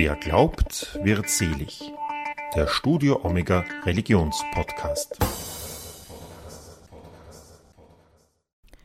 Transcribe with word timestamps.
Wer 0.00 0.14
glaubt, 0.14 0.96
wird 1.02 1.28
selig. 1.28 1.92
Der 2.54 2.68
Studio 2.68 3.18
Omega 3.24 3.64
Religionspodcast. 3.84 5.18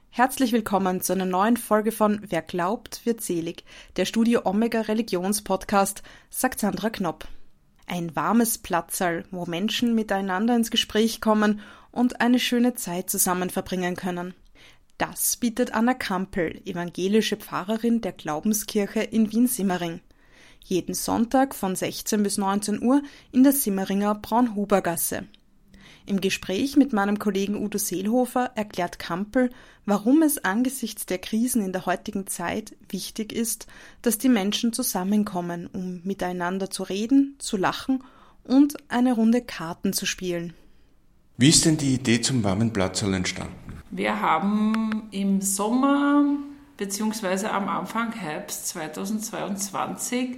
Herzlich 0.10 0.54
willkommen 0.54 1.02
zu 1.02 1.14
einer 1.14 1.26
neuen 1.26 1.58
Folge 1.58 1.92
von 1.92 2.20
Wer 2.28 2.42
glaubt, 2.42 3.06
wird 3.06 3.22
selig, 3.22 3.64
der 3.96 4.06
Studio 4.06 4.42
Omega 4.46 4.82
Religionspodcast, 4.82 6.02
sagt 6.32 6.60
Sandra 6.60 6.90
Knopp. 6.90 7.28
Ein 7.86 8.16
warmes 8.16 8.58
Platzal, 8.58 9.26
wo 9.30 9.46
Menschen 9.46 9.94
miteinander 9.94 10.56
ins 10.56 10.72
Gespräch 10.72 11.22
kommen 11.22 11.62
und 11.92 12.22
eine 12.22 12.40
schöne 12.40 12.74
Zeit 12.74 13.12
zusammen 13.12 13.52
verbringen 13.52 13.96
können. 13.96 14.34
Das 14.98 15.38
bietet 15.38 15.76
Anna 15.76 15.94
Kampel, 15.94 16.60
evangelische 16.66 17.38
Pfarrerin 17.38 18.02
der 18.02 18.14
Glaubenskirche 18.14 19.02
in 19.02 19.32
Wien-Simmering. 19.32 20.02
Jeden 20.64 20.96
Sonntag 20.96 21.56
von 21.56 21.76
16 21.76 22.24
bis 22.24 22.38
19 22.38 22.82
Uhr 22.82 23.02
in 23.32 23.44
der 23.44 23.54
Simmeringer 23.54 24.16
Braunhubergasse. 24.16 25.26
Im 26.06 26.20
Gespräch 26.20 26.76
mit 26.76 26.92
meinem 26.92 27.18
Kollegen 27.18 27.56
Udo 27.56 27.78
Seelhofer 27.78 28.52
erklärt 28.56 29.00
Kampel, 29.00 29.50
warum 29.86 30.22
es 30.22 30.44
angesichts 30.44 31.06
der 31.06 31.18
Krisen 31.18 31.64
in 31.64 31.72
der 31.72 31.86
heutigen 31.86 32.28
Zeit 32.28 32.76
wichtig 32.90 33.32
ist, 33.32 33.68
dass 34.02 34.18
die 34.18 34.30
Menschen 34.30 34.74
zusammenkommen, 34.74 35.68
um 35.72 36.02
miteinander 36.04 36.70
zu 36.70 36.84
reden, 36.84 37.36
zu 37.40 37.56
lachen 37.56 38.04
und 38.44 38.76
eine 38.90 39.14
Runde 39.14 39.42
Karten 39.42 39.94
zu 39.94 40.06
spielen. 40.06 40.54
Wie 41.38 41.50
ist 41.50 41.66
denn 41.66 41.78
die 41.78 41.94
Idee 41.94 42.22
zum 42.22 42.44
warmen 42.44 42.74
Platzl 42.74 43.14
entstanden? 43.14 43.54
Wir 43.92 44.20
haben 44.20 45.08
im 45.12 45.42
Sommer 45.42 46.38
bzw. 46.78 47.48
am 47.48 47.70
Anfang 47.70 48.12
Herbst 48.14 48.68
2022 48.70 50.38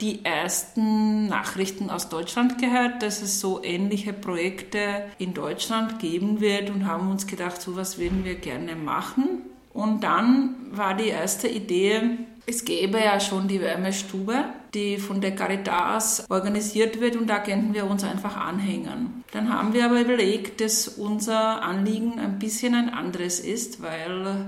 die 0.00 0.24
ersten 0.24 1.26
Nachrichten 1.26 1.90
aus 1.90 2.08
Deutschland 2.08 2.58
gehört, 2.58 3.02
dass 3.02 3.20
es 3.20 3.40
so 3.40 3.62
ähnliche 3.64 4.12
Projekte 4.12 5.06
in 5.18 5.34
Deutschland 5.34 5.98
geben 5.98 6.40
wird 6.40 6.70
und 6.70 6.86
haben 6.86 7.10
uns 7.10 7.26
gedacht, 7.26 7.60
so 7.60 7.74
was 7.74 7.98
würden 7.98 8.24
wir 8.24 8.36
gerne 8.36 8.76
machen. 8.76 9.42
Und 9.74 10.04
dann 10.04 10.54
war 10.70 10.94
die 10.94 11.08
erste 11.08 11.48
Idee, 11.48 12.18
es 12.46 12.64
gäbe 12.64 12.98
ja 12.98 13.20
schon 13.20 13.46
die 13.46 13.60
Wärmestube, 13.60 14.44
die 14.72 14.96
von 14.96 15.20
der 15.20 15.34
Caritas 15.34 16.24
organisiert 16.30 17.00
wird 17.00 17.16
und 17.16 17.26
da 17.26 17.40
könnten 17.40 17.74
wir 17.74 17.84
uns 17.84 18.04
einfach 18.04 18.36
anhängen. 18.36 19.24
Dann 19.32 19.52
haben 19.52 19.74
wir 19.74 19.84
aber 19.84 20.00
überlegt, 20.00 20.60
dass 20.60 20.88
unser 20.88 21.62
Anliegen 21.62 22.18
ein 22.18 22.38
bisschen 22.38 22.74
ein 22.74 22.88
anderes 22.88 23.40
ist, 23.40 23.82
weil 23.82 24.46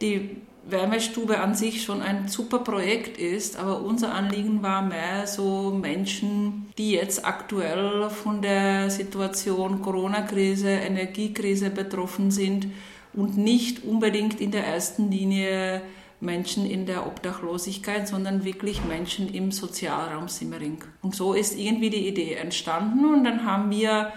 die 0.00 0.36
Wärmestube 0.68 1.38
an 1.38 1.54
sich 1.54 1.84
schon 1.84 2.02
ein 2.02 2.28
super 2.28 2.58
Projekt 2.58 3.18
ist, 3.18 3.56
aber 3.56 3.82
unser 3.82 4.12
Anliegen 4.12 4.62
war 4.62 4.82
mehr 4.82 5.26
so 5.26 5.70
Menschen, 5.70 6.72
die 6.76 6.92
jetzt 6.92 7.24
aktuell 7.24 8.10
von 8.10 8.42
der 8.42 8.90
Situation 8.90 9.80
Corona-Krise, 9.80 10.68
Energiekrise 10.68 11.70
betroffen 11.70 12.30
sind 12.32 12.66
und 13.12 13.36
nicht 13.36 13.84
unbedingt 13.84 14.40
in 14.40 14.50
der 14.50 14.66
ersten 14.66 15.10
Linie 15.10 15.82
Menschen 16.20 16.66
in 16.66 16.86
der 16.86 17.06
Obdachlosigkeit, 17.06 18.08
sondern 18.08 18.44
wirklich 18.44 18.84
Menschen 18.84 19.32
im 19.32 19.52
Sozialraum 19.52 20.28
Simmering. 20.28 20.78
Und 21.02 21.14
so 21.14 21.34
ist 21.34 21.56
irgendwie 21.58 21.90
die 21.90 22.08
Idee 22.08 22.34
entstanden 22.34 23.04
und 23.04 23.24
dann 23.24 23.44
haben 23.44 23.70
wir 23.70 24.12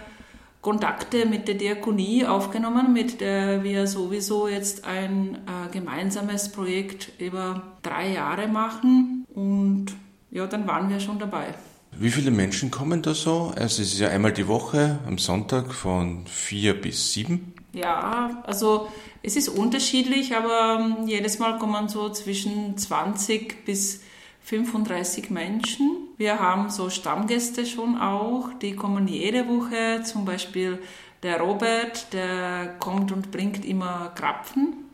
Kontakte 0.62 1.26
mit 1.26 1.48
der 1.48 1.56
Diakonie 1.56 2.26
aufgenommen, 2.26 2.92
mit 2.92 3.22
der 3.22 3.64
wir 3.64 3.88
sowieso 3.88 4.48
jetzt 4.48 4.84
ein 4.86 5.36
äh, 5.36 5.72
gemeinsames 5.72 6.52
Projekt 6.52 7.14
über 7.18 7.78
drei 7.82 8.12
Jahre 8.12 8.48
machen. 8.48 9.26
Und 9.34 9.88
ja, 10.32 10.48
dann 10.48 10.68
waren 10.68 10.90
wir 10.90 11.00
schon 11.00 11.18
dabei. 11.18 11.54
Wie 11.98 12.12
viele 12.12 12.32
Menschen 12.32 12.72
kommen 12.72 13.02
da 13.02 13.14
so? 13.14 13.54
Also 13.56 13.82
es 13.82 13.94
ist 13.94 14.00
ja 14.00 14.10
einmal 14.10 14.34
die 14.34 14.48
Woche 14.48 15.00
am 15.08 15.18
Sonntag 15.18 15.74
von 15.74 16.26
vier 16.28 16.80
bis 16.80 17.14
sieben. 17.14 17.54
Ja, 17.74 18.44
also 18.46 18.90
es 19.24 19.36
ist 19.36 19.50
unterschiedlich, 19.50 20.36
aber 20.36 20.80
ähm, 20.80 21.08
jedes 21.08 21.40
Mal 21.40 21.58
kommen 21.58 21.88
so 21.88 22.10
zwischen 22.10 22.78
20 22.78 23.66
bis 23.66 24.02
35 24.44 25.30
Menschen. 25.30 26.08
Wir 26.18 26.40
haben 26.40 26.70
so 26.70 26.90
Stammgäste 26.90 27.66
schon 27.66 27.98
auch, 27.98 28.50
die 28.62 28.76
kommen 28.76 29.08
jede 29.08 29.48
Woche. 29.48 30.04
Zum 30.04 30.26
Beispiel 30.26 30.80
der 31.24 31.40
Robert, 31.40 32.14
der 32.14 32.76
kommt 32.80 33.12
und 33.12 33.32
bringt 33.32 33.66
immer 33.66 34.12
Krapfen. 34.16 34.86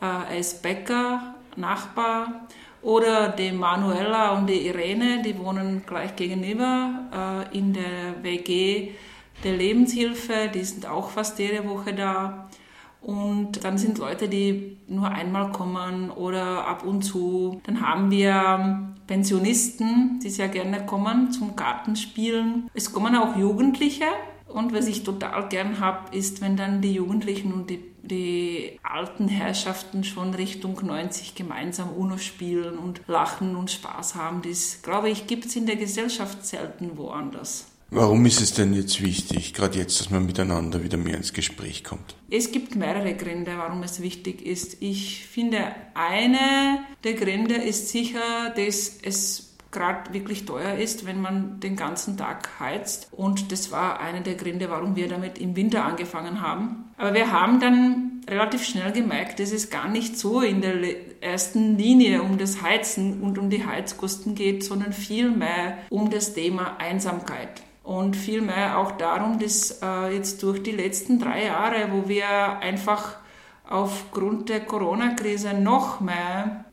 Äh, 0.00 0.32
er 0.32 0.38
ist 0.38 0.62
Bäcker, 0.62 1.34
Nachbar. 1.56 2.48
Oder 2.82 3.28
die 3.28 3.52
Manuela 3.52 4.30
und 4.38 4.46
die 4.46 4.66
Irene, 4.66 5.22
die 5.22 5.38
wohnen 5.38 5.84
gleich 5.86 6.16
gegenüber 6.16 7.46
äh, 7.52 7.58
in 7.58 7.74
der 7.74 8.22
WG 8.22 8.92
der 9.44 9.56
Lebenshilfe. 9.56 10.50
Die 10.52 10.64
sind 10.64 10.86
auch 10.86 11.10
fast 11.10 11.38
jede 11.38 11.68
Woche 11.68 11.92
da. 11.92 12.48
Und 13.02 13.64
dann 13.64 13.78
sind 13.78 13.98
Leute, 13.98 14.28
die 14.28 14.78
nur 14.86 15.08
einmal 15.08 15.52
kommen 15.52 16.10
oder 16.10 16.66
ab 16.66 16.84
und 16.84 17.02
zu. 17.02 17.60
Dann 17.64 17.80
haben 17.80 18.10
wir 18.10 18.94
Pensionisten, 19.06 20.20
die 20.22 20.30
sehr 20.30 20.48
gerne 20.48 20.84
kommen 20.86 21.32
zum 21.32 21.56
Gartenspielen. 21.56 22.70
Es 22.74 22.92
kommen 22.92 23.16
auch 23.16 23.36
Jugendliche. 23.36 24.04
Und 24.46 24.74
was 24.74 24.86
ich 24.86 25.04
total 25.04 25.48
gern 25.48 25.80
habe, 25.80 26.14
ist, 26.16 26.40
wenn 26.40 26.56
dann 26.56 26.80
die 26.82 26.94
Jugendlichen 26.94 27.52
und 27.52 27.70
die, 27.70 27.82
die 28.02 28.78
alten 28.82 29.28
Herrschaften 29.28 30.02
schon 30.04 30.34
Richtung 30.34 30.78
90 30.84 31.36
gemeinsam 31.36 31.90
UNO 31.92 32.18
spielen 32.18 32.76
und 32.76 33.00
lachen 33.06 33.54
und 33.54 33.70
Spaß 33.70 34.16
haben. 34.16 34.42
Das, 34.42 34.82
glaube 34.82 35.08
ich, 35.08 35.26
gibt 35.26 35.46
es 35.46 35.56
in 35.56 35.66
der 35.66 35.76
Gesellschaft 35.76 36.44
selten 36.44 36.98
woanders. 36.98 37.69
Warum 37.92 38.24
ist 38.24 38.40
es 38.40 38.54
denn 38.54 38.72
jetzt 38.72 39.02
wichtig, 39.02 39.52
gerade 39.52 39.76
jetzt, 39.76 39.98
dass 39.98 40.10
man 40.10 40.24
miteinander 40.24 40.84
wieder 40.84 40.96
mehr 40.96 41.16
ins 41.16 41.32
Gespräch 41.32 41.82
kommt? 41.82 42.14
Es 42.30 42.52
gibt 42.52 42.76
mehrere 42.76 43.14
Gründe, 43.14 43.54
warum 43.56 43.82
es 43.82 44.00
wichtig 44.00 44.46
ist. 44.46 44.76
Ich 44.80 45.26
finde, 45.26 45.58
eine 45.94 46.84
der 47.02 47.14
Gründe 47.14 47.56
ist 47.56 47.88
sicher, 47.88 48.50
dass 48.54 48.96
es 49.02 49.56
gerade 49.72 50.14
wirklich 50.14 50.44
teuer 50.44 50.78
ist, 50.78 51.04
wenn 51.04 51.20
man 51.20 51.58
den 51.58 51.74
ganzen 51.74 52.16
Tag 52.16 52.60
heizt. 52.60 53.08
Und 53.10 53.50
das 53.50 53.72
war 53.72 53.98
einer 53.98 54.20
der 54.20 54.34
Gründe, 54.34 54.70
warum 54.70 54.94
wir 54.94 55.08
damit 55.08 55.38
im 55.38 55.56
Winter 55.56 55.84
angefangen 55.84 56.40
haben. 56.40 56.92
Aber 56.96 57.12
wir 57.14 57.32
haben 57.32 57.58
dann 57.58 58.20
relativ 58.28 58.64
schnell 58.64 58.92
gemerkt, 58.92 59.40
dass 59.40 59.50
es 59.50 59.68
gar 59.68 59.88
nicht 59.88 60.16
so 60.16 60.42
in 60.42 60.60
der 60.60 60.76
ersten 61.20 61.76
Linie 61.76 62.22
um 62.22 62.38
das 62.38 62.62
Heizen 62.62 63.20
und 63.20 63.36
um 63.36 63.50
die 63.50 63.66
Heizkosten 63.66 64.36
geht, 64.36 64.62
sondern 64.62 64.92
vielmehr 64.92 65.78
um 65.88 66.08
das 66.08 66.34
Thema 66.34 66.76
Einsamkeit 66.78 67.62
und 67.90 68.14
vielmehr 68.14 68.78
auch 68.78 68.92
darum, 68.92 69.40
dass 69.40 69.80
äh, 69.82 70.14
jetzt 70.14 70.44
durch 70.44 70.62
die 70.62 70.70
letzten 70.70 71.18
drei 71.18 71.46
Jahre, 71.46 71.88
wo 71.90 72.08
wir 72.08 72.28
einfach 72.60 73.16
aufgrund 73.68 74.48
der 74.48 74.60
Corona-Krise 74.60 75.54
noch 75.54 76.00
mehr 76.00 76.66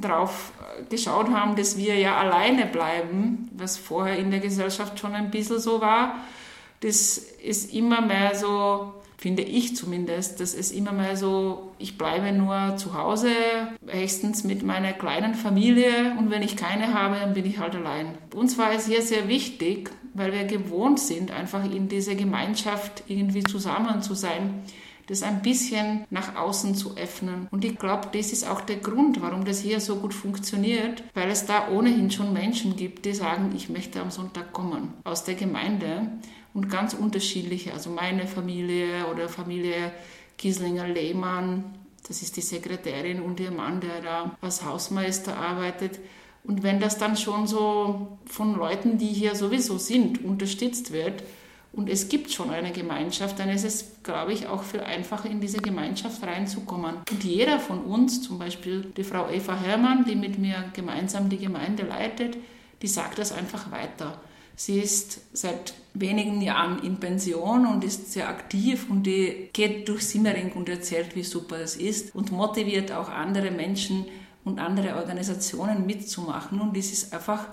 darauf 0.00 0.52
geschaut 0.88 1.28
haben, 1.28 1.54
dass 1.54 1.76
wir 1.76 1.96
ja 1.96 2.16
alleine 2.16 2.64
bleiben, 2.64 3.50
was 3.52 3.76
vorher 3.76 4.16
in 4.16 4.30
der 4.30 4.40
Gesellschaft 4.40 4.98
schon 4.98 5.12
ein 5.12 5.30
bisschen 5.30 5.60
so 5.60 5.82
war, 5.82 6.14
das 6.80 7.18
ist 7.18 7.74
immer 7.74 8.00
mehr 8.00 8.34
so 8.34 8.94
finde 9.18 9.42
ich 9.42 9.76
zumindest, 9.76 10.40
dass 10.40 10.52
es 10.54 10.70
immer 10.70 10.92
mehr 10.92 11.16
so, 11.16 11.72
ich 11.78 11.96
bleibe 11.96 12.30
nur 12.32 12.76
zu 12.76 12.92
Hause, 12.92 13.30
höchstens 13.86 14.44
mit 14.44 14.62
meiner 14.62 14.92
kleinen 14.92 15.34
Familie 15.34 16.14
und 16.18 16.30
wenn 16.30 16.42
ich 16.42 16.56
keine 16.56 16.92
habe, 16.92 17.16
dann 17.16 17.32
bin 17.32 17.46
ich 17.46 17.58
halt 17.58 17.74
allein. 17.74 18.18
Uns 18.34 18.58
war 18.58 18.72
es 18.72 18.86
hier 18.86 19.00
sehr 19.00 19.26
wichtig, 19.26 19.90
weil 20.14 20.32
wir 20.32 20.44
gewohnt 20.44 21.00
sind, 21.00 21.30
einfach 21.30 21.64
in 21.64 21.88
dieser 21.88 22.14
Gemeinschaft 22.14 23.04
irgendwie 23.08 23.42
zusammen 23.42 24.00
zu 24.00 24.14
sein, 24.14 24.62
das 25.06 25.22
ein 25.22 25.42
bisschen 25.42 26.06
nach 26.10 26.36
außen 26.36 26.74
zu 26.74 26.96
öffnen. 26.96 27.46
Und 27.50 27.64
ich 27.64 27.78
glaube, 27.78 28.08
das 28.12 28.32
ist 28.32 28.48
auch 28.48 28.62
der 28.62 28.76
Grund, 28.76 29.20
warum 29.20 29.44
das 29.44 29.60
hier 29.60 29.80
so 29.80 29.96
gut 29.96 30.14
funktioniert, 30.14 31.02
weil 31.12 31.30
es 31.30 31.44
da 31.44 31.68
ohnehin 31.68 32.10
schon 32.10 32.32
Menschen 32.32 32.76
gibt, 32.76 33.04
die 33.04 33.12
sagen, 33.12 33.52
ich 33.54 33.68
möchte 33.68 34.00
am 34.00 34.10
Sonntag 34.10 34.52
kommen 34.52 34.94
aus 35.04 35.24
der 35.24 35.34
Gemeinde 35.34 36.08
und 36.54 36.70
ganz 36.70 36.94
unterschiedliche. 36.94 37.74
Also 37.74 37.90
meine 37.90 38.26
Familie 38.26 39.06
oder 39.12 39.28
Familie 39.28 39.92
Kieslinger-Lehmann, 40.38 41.64
das 42.06 42.22
ist 42.22 42.36
die 42.36 42.42
Sekretärin 42.42 43.20
und 43.20 43.40
ihr 43.40 43.50
Mann, 43.50 43.80
der 43.80 44.00
da 44.00 44.36
als 44.40 44.64
Hausmeister 44.64 45.36
arbeitet. 45.36 46.00
Und 46.44 46.62
wenn 46.62 46.78
das 46.78 46.98
dann 46.98 47.16
schon 47.16 47.46
so 47.46 48.18
von 48.26 48.54
Leuten, 48.54 48.98
die 48.98 49.06
hier 49.08 49.34
sowieso 49.34 49.78
sind, 49.78 50.24
unterstützt 50.24 50.92
wird, 50.92 51.22
und 51.76 51.90
es 51.90 52.08
gibt 52.08 52.30
schon 52.30 52.50
eine 52.50 52.70
Gemeinschaft, 52.70 53.40
dann 53.40 53.48
ist 53.48 53.64
es, 53.64 53.96
glaube 54.04 54.32
ich, 54.32 54.46
auch 54.46 54.62
viel 54.62 54.80
einfacher, 54.80 55.28
in 55.28 55.40
diese 55.40 55.58
Gemeinschaft 55.58 56.22
reinzukommen. 56.22 56.98
Und 57.10 57.24
jeder 57.24 57.58
von 57.58 57.80
uns, 57.84 58.22
zum 58.22 58.38
Beispiel 58.38 58.92
die 58.96 59.02
Frau 59.02 59.28
Eva 59.28 59.58
Herrmann, 59.58 60.04
die 60.04 60.14
mit 60.14 60.38
mir 60.38 60.70
gemeinsam 60.72 61.28
die 61.28 61.38
Gemeinde 61.38 61.82
leitet, 61.82 62.36
die 62.80 62.86
sagt 62.86 63.18
das 63.18 63.32
einfach 63.32 63.72
weiter. 63.72 64.20
Sie 64.54 64.78
ist 64.78 65.22
seit 65.32 65.74
wenigen 65.94 66.40
Jahren 66.40 66.80
in 66.84 67.00
Pension 67.00 67.66
und 67.66 67.82
ist 67.82 68.12
sehr 68.12 68.28
aktiv 68.28 68.86
und 68.88 69.02
die 69.02 69.50
geht 69.52 69.88
durch 69.88 70.06
Simmering 70.06 70.52
und 70.52 70.68
erzählt, 70.68 71.16
wie 71.16 71.24
super 71.24 71.58
das 71.58 71.74
ist 71.74 72.14
und 72.14 72.30
motiviert 72.30 72.92
auch 72.92 73.08
andere 73.08 73.50
Menschen, 73.50 74.04
und 74.44 74.58
andere 74.58 74.96
Organisationen 74.96 75.86
mitzumachen. 75.86 76.60
Und 76.60 76.76
das 76.76 76.92
ist 76.92 77.12
einfach 77.12 77.48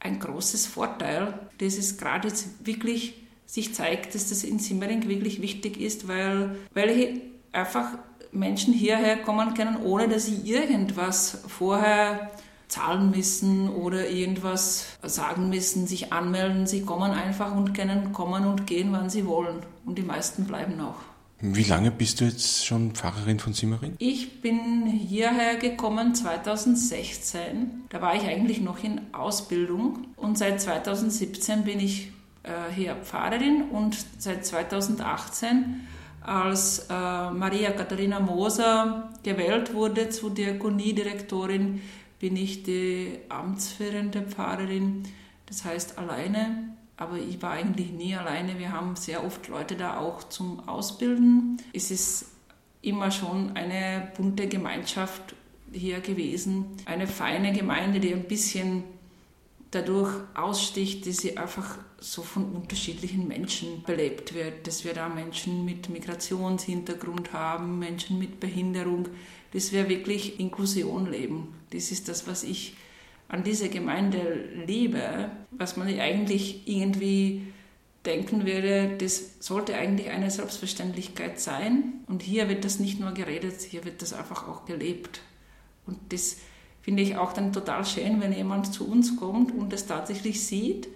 ein 0.00 0.18
großes 0.18 0.66
Vorteil, 0.66 1.34
dass 1.58 1.78
es 1.78 1.96
gerade 1.96 2.28
jetzt 2.28 2.66
wirklich 2.66 3.14
sich 3.46 3.74
zeigt, 3.74 4.14
dass 4.14 4.28
das 4.28 4.44
in 4.44 4.58
Simmering 4.58 5.08
wirklich 5.08 5.42
wichtig 5.42 5.80
ist, 5.80 6.08
weil, 6.08 6.56
weil 6.74 7.20
einfach 7.52 7.88
Menschen 8.32 8.72
hierher 8.72 9.18
kommen 9.18 9.54
können, 9.54 9.76
ohne 9.84 10.08
dass 10.08 10.26
sie 10.26 10.40
irgendwas 10.50 11.42
vorher 11.48 12.30
zahlen 12.68 13.10
müssen 13.10 13.68
oder 13.68 14.08
irgendwas 14.08 14.98
sagen 15.02 15.50
müssen, 15.50 15.86
sich 15.86 16.12
anmelden. 16.12 16.66
Sie 16.66 16.82
kommen 16.82 17.10
einfach 17.10 17.54
und 17.54 17.74
können 17.74 18.12
kommen 18.12 18.46
und 18.46 18.66
gehen, 18.66 18.90
wann 18.92 19.10
sie 19.10 19.26
wollen. 19.26 19.58
Und 19.84 19.98
die 19.98 20.02
meisten 20.02 20.46
bleiben 20.46 20.80
auch. 20.80 21.11
Wie 21.44 21.64
lange 21.64 21.90
bist 21.90 22.20
du 22.20 22.24
jetzt 22.24 22.64
schon 22.64 22.92
Pfarrerin 22.92 23.40
von 23.40 23.52
Simmering? 23.52 23.96
Ich 23.98 24.40
bin 24.40 24.86
hierher 24.86 25.56
gekommen 25.56 26.14
2016. 26.14 27.86
Da 27.88 28.00
war 28.00 28.14
ich 28.14 28.22
eigentlich 28.22 28.60
noch 28.60 28.84
in 28.84 29.00
Ausbildung. 29.12 30.06
Und 30.14 30.38
seit 30.38 30.60
2017 30.60 31.64
bin 31.64 31.80
ich 31.80 32.12
äh, 32.44 32.72
hier 32.72 32.94
Pfarrerin 32.94 33.70
und 33.72 33.96
seit 34.18 34.46
2018 34.46 35.80
als 36.20 36.86
äh, 36.88 36.92
Maria 36.92 37.72
Katharina 37.72 38.20
Moser 38.20 39.10
gewählt 39.24 39.74
wurde 39.74 40.10
zur 40.10 40.32
Diakoniedirektorin, 40.32 41.80
bin 42.20 42.36
ich 42.36 42.62
die 42.62 43.18
amtsführende 43.28 44.22
Pfarrerin, 44.22 45.02
das 45.46 45.64
heißt 45.64 45.98
alleine. 45.98 46.76
Aber 46.96 47.16
ich 47.16 47.40
war 47.42 47.52
eigentlich 47.52 47.90
nie 47.90 48.14
alleine. 48.14 48.58
Wir 48.58 48.72
haben 48.72 48.96
sehr 48.96 49.24
oft 49.24 49.48
Leute 49.48 49.76
da 49.76 49.98
auch 49.98 50.24
zum 50.24 50.68
Ausbilden. 50.68 51.56
Es 51.72 51.90
ist 51.90 52.26
immer 52.82 53.10
schon 53.10 53.56
eine 53.56 54.12
bunte 54.16 54.48
Gemeinschaft 54.48 55.34
hier 55.72 56.00
gewesen. 56.00 56.66
Eine 56.84 57.06
feine 57.06 57.52
Gemeinde, 57.52 58.00
die 58.00 58.12
ein 58.12 58.24
bisschen 58.24 58.84
dadurch 59.70 60.12
aussticht, 60.34 61.06
dass 61.06 61.18
sie 61.18 61.36
einfach 61.38 61.78
so 61.98 62.22
von 62.22 62.52
unterschiedlichen 62.52 63.26
Menschen 63.26 63.82
belebt 63.84 64.34
wird, 64.34 64.66
dass 64.66 64.84
wir 64.84 64.92
da 64.92 65.08
Menschen 65.08 65.64
mit 65.64 65.88
Migrationshintergrund 65.88 67.32
haben, 67.32 67.78
Menschen 67.78 68.18
mit 68.18 68.38
Behinderung, 68.38 69.08
dass 69.52 69.72
wir 69.72 69.88
wirklich 69.88 70.38
Inklusion 70.40 71.10
leben. 71.10 71.54
Das 71.70 71.90
ist 71.90 72.08
das, 72.08 72.26
was 72.26 72.42
ich 72.42 72.74
an 73.32 73.42
dieser 73.42 73.68
Gemeinde 73.68 74.44
liebe, 74.66 75.30
was 75.50 75.76
man 75.78 75.88
eigentlich 75.88 76.68
irgendwie 76.68 77.46
denken 78.04 78.44
würde, 78.44 78.96
das 78.98 79.36
sollte 79.40 79.74
eigentlich 79.74 80.10
eine 80.10 80.30
Selbstverständlichkeit 80.30 81.40
sein. 81.40 82.04
Und 82.06 82.22
hier 82.22 82.50
wird 82.50 82.64
das 82.64 82.78
nicht 82.78 83.00
nur 83.00 83.12
geredet, 83.12 83.62
hier 83.62 83.86
wird 83.86 84.02
das 84.02 84.12
einfach 84.12 84.46
auch 84.46 84.66
gelebt. 84.66 85.22
Und 85.86 85.98
das 86.10 86.36
finde 86.82 87.02
ich 87.02 87.16
auch 87.16 87.32
dann 87.32 87.54
total 87.54 87.86
schön, 87.86 88.20
wenn 88.20 88.34
jemand 88.34 88.74
zu 88.74 88.86
uns 88.86 89.16
kommt 89.16 89.50
und 89.52 89.72
das 89.72 89.86
tatsächlich 89.86 90.44
sieht, 90.44 90.88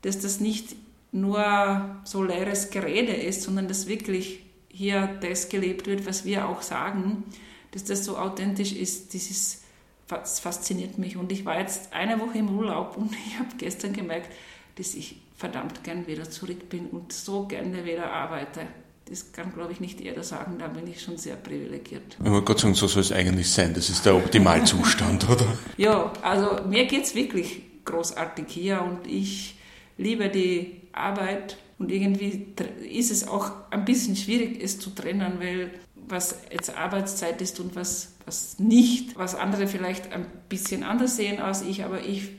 dass 0.00 0.20
das 0.20 0.40
nicht 0.40 0.74
nur 1.12 2.00
so 2.04 2.22
leeres 2.22 2.70
Gerede 2.70 3.12
ist, 3.12 3.42
sondern 3.42 3.68
dass 3.68 3.88
wirklich 3.88 4.40
hier 4.68 5.18
das 5.20 5.50
gelebt 5.50 5.86
wird, 5.86 6.06
was 6.06 6.24
wir 6.24 6.48
auch 6.48 6.62
sagen, 6.62 7.24
dass 7.72 7.84
das 7.84 8.06
so 8.06 8.16
authentisch 8.16 8.72
ist, 8.72 9.14
ist, 9.14 9.64
das 10.08 10.40
fasziniert 10.40 10.98
mich. 10.98 11.16
Und 11.16 11.30
ich 11.32 11.44
war 11.44 11.58
jetzt 11.58 11.92
eine 11.92 12.18
Woche 12.18 12.38
im 12.38 12.56
Urlaub 12.56 12.96
und 12.96 13.12
ich 13.26 13.38
habe 13.38 13.50
gestern 13.58 13.92
gemerkt, 13.92 14.32
dass 14.76 14.94
ich 14.94 15.20
verdammt 15.36 15.84
gern 15.84 16.06
wieder 16.06 16.28
zurück 16.28 16.68
bin 16.68 16.86
und 16.86 17.12
so 17.12 17.46
gerne 17.46 17.84
wieder 17.84 18.10
arbeite. 18.10 18.62
Das 19.08 19.32
kann, 19.32 19.54
glaube 19.54 19.72
ich, 19.72 19.80
nicht 19.80 20.00
jeder 20.00 20.22
sagen, 20.22 20.58
da 20.58 20.66
bin 20.66 20.86
ich 20.86 21.00
schon 21.00 21.16
sehr 21.16 21.36
privilegiert. 21.36 22.18
Aber 22.22 22.44
Gott 22.44 22.60
sei 22.60 22.68
Dank, 22.68 22.76
so 22.76 22.86
soll 22.88 23.02
es 23.02 23.12
eigentlich 23.12 23.50
sein. 23.50 23.72
Das 23.72 23.88
ist 23.88 24.04
der 24.04 24.14
Optimalzustand, 24.14 25.28
oder? 25.30 25.46
Ja, 25.76 26.12
also 26.20 26.62
mir 26.68 26.86
geht 26.86 27.04
es 27.04 27.14
wirklich 27.14 27.62
großartig 27.84 28.44
hier 28.48 28.82
und 28.82 29.06
ich 29.06 29.56
liebe 29.96 30.28
die 30.28 30.82
Arbeit 30.92 31.56
und 31.78 31.90
irgendwie 31.90 32.48
ist 32.90 33.10
es 33.10 33.26
auch 33.26 33.52
ein 33.70 33.84
bisschen 33.84 34.16
schwierig, 34.16 34.62
es 34.62 34.78
zu 34.78 34.90
trennen, 34.90 35.34
weil 35.38 35.70
was 36.10 36.42
jetzt 36.50 36.76
Arbeitszeit 36.76 37.40
ist 37.40 37.60
und 37.60 37.76
was, 37.76 38.14
was 38.24 38.58
nicht, 38.58 39.16
was 39.16 39.34
andere 39.34 39.66
vielleicht 39.66 40.12
ein 40.12 40.26
bisschen 40.48 40.82
anders 40.82 41.16
sehen 41.16 41.40
als 41.40 41.62
ich, 41.62 41.84
aber 41.84 42.00
ich, 42.00 42.30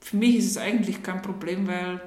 für 0.00 0.16
mich 0.16 0.36
ist 0.36 0.50
es 0.50 0.58
eigentlich 0.58 1.02
kein 1.02 1.22
Problem, 1.22 1.66
weil, 1.66 2.00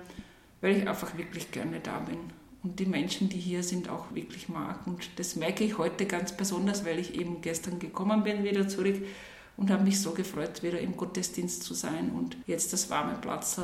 weil 0.61 0.77
ich 0.77 0.87
einfach 0.87 1.17
wirklich 1.17 1.51
gerne 1.51 1.79
da 1.79 1.99
bin 1.99 2.17
und 2.63 2.79
die 2.79 2.85
Menschen, 2.85 3.29
die 3.29 3.39
hier 3.39 3.63
sind, 3.63 3.89
auch 3.89 4.13
wirklich 4.13 4.49
mag. 4.49 4.85
Und 4.85 5.09
das 5.17 5.35
merke 5.35 5.63
ich 5.63 5.77
heute 5.77 6.05
ganz 6.05 6.31
besonders, 6.35 6.85
weil 6.85 6.99
ich 6.99 7.19
eben 7.19 7.41
gestern 7.41 7.79
gekommen 7.79 8.23
bin, 8.23 8.43
wieder 8.43 8.67
zurück 8.67 9.01
und 9.57 9.69
habe 9.71 9.83
mich 9.83 9.99
so 9.99 10.11
gefreut, 10.11 10.63
wieder 10.63 10.79
im 10.79 10.95
Gottesdienst 10.95 11.63
zu 11.63 11.73
sein 11.73 12.11
und 12.11 12.37
jetzt 12.47 12.73
das 12.73 12.89
warme 12.89 13.17
Platz 13.19 13.59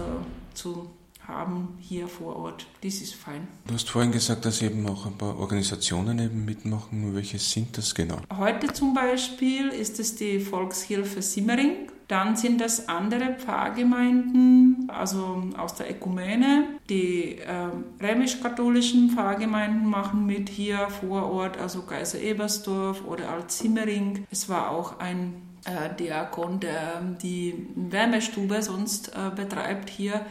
zu 0.54 0.89
haben 1.27 1.77
hier 1.79 2.07
vor 2.07 2.38
Ort. 2.38 2.68
Das 2.81 2.95
ist 2.95 3.15
fein. 3.15 3.47
Du 3.68 3.74
hast 3.74 3.89
vorhin 3.89 4.12
gesagt, 4.12 4.45
dass 4.45 4.62
eben 4.62 4.88
auch 4.88 5.06
ein 5.06 5.18
paar 5.18 5.38
Organisationen 5.38 6.19
eben 6.19 6.45
mitmachen. 6.45 7.13
Welche 7.15 7.38
sind 7.38 7.77
das 7.77 7.94
genau? 7.94 8.18
Heute 8.35 8.68
zum 8.74 8.94
Beispiel 8.94 9.68
ist 9.69 10.00
es 10.00 10.15
die 10.15 10.39
Volkshilfe 10.39 11.21
Simmering. 11.21 11.89
Dann 12.07 12.38
sind 12.38 12.62
das 12.62 12.88
andere 12.88 13.35
Pfarrgemeinden, 13.38 14.89
also 14.89 15.44
aus 15.57 15.75
der 15.75 15.91
Ökumene. 15.91 16.63
Die 16.89 17.39
äh, 17.39 17.68
römisch-katholischen 18.01 19.09
Pfarrgemeinden 19.09 19.85
machen 19.89 20.25
mit 20.25 20.47
hier 20.47 20.88
vor 20.88 21.30
Ort, 21.30 21.57
also 21.57 21.81
Kaiser 21.81 22.21
Ebersdorf 22.21 23.03
oder 23.06 23.30
Alt-Simmering. 23.30 24.25
Es 24.31 24.47
war 24.47 24.71
auch 24.71 25.00
ein 25.00 25.33
äh, 25.65 25.94
Diakon, 26.00 26.62
der 26.62 27.01
die 27.21 27.68
Wärmestube 27.75 28.62
sonst 28.62 29.09
äh, 29.09 29.30
betreibt 29.35 29.89
hier 29.89 30.25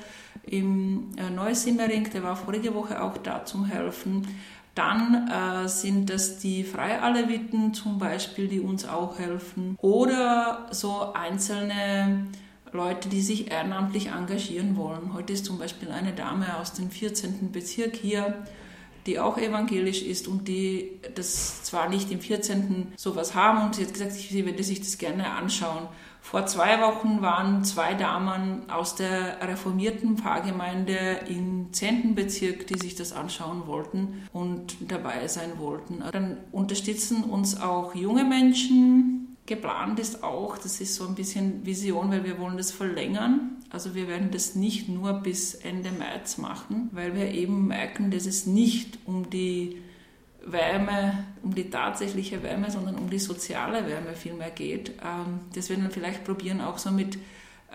im 0.46 1.10
äh, 1.16 1.31
Neusimmering, 1.31 2.10
der 2.10 2.22
war 2.22 2.37
vorige 2.37 2.75
Woche 2.75 3.02
auch 3.02 3.19
da 3.19 3.44
zum 3.44 3.64
Helfen. 3.64 4.26
Dann 4.75 5.28
äh, 5.28 5.69
sind 5.69 6.10
das 6.10 6.38
die 6.38 6.62
Freialeviten 6.62 7.72
zum 7.72 7.98
Beispiel, 7.98 8.46
die 8.46 8.60
uns 8.60 8.87
auch 8.87 9.19
helfen. 9.19 9.76
Oder 9.81 10.66
so 10.70 11.14
einzelne 11.14 12.26
Leute, 12.72 13.08
die 13.08 13.22
sich 13.22 13.50
ehrenamtlich 13.50 14.08
engagieren 14.08 14.76
wollen. 14.76 15.14
Heute 15.14 15.32
ist 15.32 15.46
zum 15.46 15.58
Beispiel 15.58 15.90
eine 15.90 16.12
Dame 16.12 16.58
aus 16.58 16.75
dem 16.75 16.90
14. 16.90 17.52
Bezirk 17.52 17.96
hier, 17.96 18.34
die 19.06 19.19
auch 19.19 19.38
evangelisch 19.38 20.02
ist 20.02 20.28
und 20.28 20.46
die 20.46 20.90
das 21.14 21.62
zwar 21.62 21.88
nicht 21.88 22.10
im 22.10 22.20
14. 22.20 22.92
sowas 22.96 23.34
haben 23.34 23.64
und 23.64 23.76
sie 23.76 23.84
hat 23.84 23.94
gesagt, 23.94 24.12
sie 24.12 24.44
würde 24.44 24.62
sich 24.62 24.81
das 24.81 24.99
gerne 24.99 25.31
anschauen. 25.31 25.88
Vor 26.26 26.44
zwei 26.46 26.81
Wochen 26.81 27.23
waren 27.23 27.62
zwei 27.62 27.94
Damen 27.94 28.69
aus 28.69 28.96
der 28.96 29.40
reformierten 29.42 30.18
Pfarrgemeinde 30.18 31.21
im 31.28 31.73
10. 31.73 32.16
Bezirk, 32.16 32.66
die 32.66 32.76
sich 32.80 32.97
das 32.97 33.12
anschauen 33.12 33.68
wollten 33.68 34.25
und 34.33 34.76
dabei 34.90 35.28
sein 35.28 35.52
wollten. 35.59 36.02
Dann 36.11 36.38
unterstützen 36.50 37.23
uns 37.23 37.61
auch 37.61 37.95
junge 37.95 38.25
Menschen. 38.25 39.37
Geplant 39.47 40.00
ist 40.00 40.25
auch, 40.25 40.59
das 40.59 40.80
ist 40.80 40.97
so 40.97 41.06
ein 41.06 41.14
bisschen 41.14 41.64
Vision, 41.64 42.11
weil 42.11 42.25
wir 42.25 42.40
wollen 42.40 42.56
das 42.56 42.73
verlängern. 42.73 43.59
Also 43.71 43.95
wir 43.95 44.09
werden 44.09 44.33
das 44.33 44.56
nicht 44.56 44.88
nur 44.88 45.12
bis 45.12 45.54
Ende 45.54 45.92
März 45.92 46.38
machen, 46.38 46.90
weil 46.90 47.14
wir 47.14 47.30
eben 47.30 47.68
merken, 47.68 48.11
dass 48.11 48.26
es 48.26 48.47
nicht 48.47 48.99
um 49.04 49.30
die 49.30 49.80
Wärme, 50.46 51.24
um 51.42 51.54
die 51.54 51.70
tatsächliche 51.70 52.42
Wärme, 52.42 52.70
sondern 52.70 52.96
um 52.96 53.10
die 53.10 53.18
soziale 53.18 53.86
Wärme 53.86 54.14
vielmehr 54.14 54.50
geht. 54.50 54.90
Ähm, 55.04 55.40
das 55.54 55.68
werden 55.68 55.84
wir 55.84 55.90
vielleicht 55.90 56.24
probieren, 56.24 56.60
auch 56.60 56.78
so 56.78 56.90
mit 56.90 57.18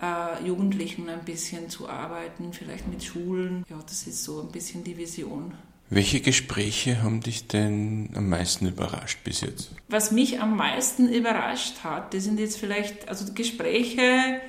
äh, 0.02 0.46
Jugendlichen 0.46 1.10
ein 1.10 1.24
bisschen 1.26 1.70
zu 1.70 1.90
arbeiten, 1.90 2.54
vielleicht 2.54 2.88
mit 2.88 3.04
Schulen. 3.04 3.66
Ja, 3.70 3.78
das 3.86 4.08
ist 4.08 4.24
so 4.24 4.42
ein 4.42 4.52
bisschen 4.52 4.84
die 4.84 4.98
Vision. 4.98 5.54
Welche 5.90 6.22
Gespräche 6.22 7.04
haben 7.04 7.20
dich 7.20 7.48
denn 7.48 8.12
am 8.16 8.30
meisten 8.30 8.66
überrascht 8.66 9.26
bis 9.26 9.42
jetzt? 9.42 9.72
Was 9.90 10.12
mich 10.12 10.40
am 10.40 10.56
meisten 10.56 11.10
überrascht 11.10 11.84
hat, 11.84 12.14
das 12.14 12.24
sind 12.24 12.40
jetzt 12.40 12.58
vielleicht, 12.58 13.10
also 13.10 13.34
Gespräche, 13.34 14.40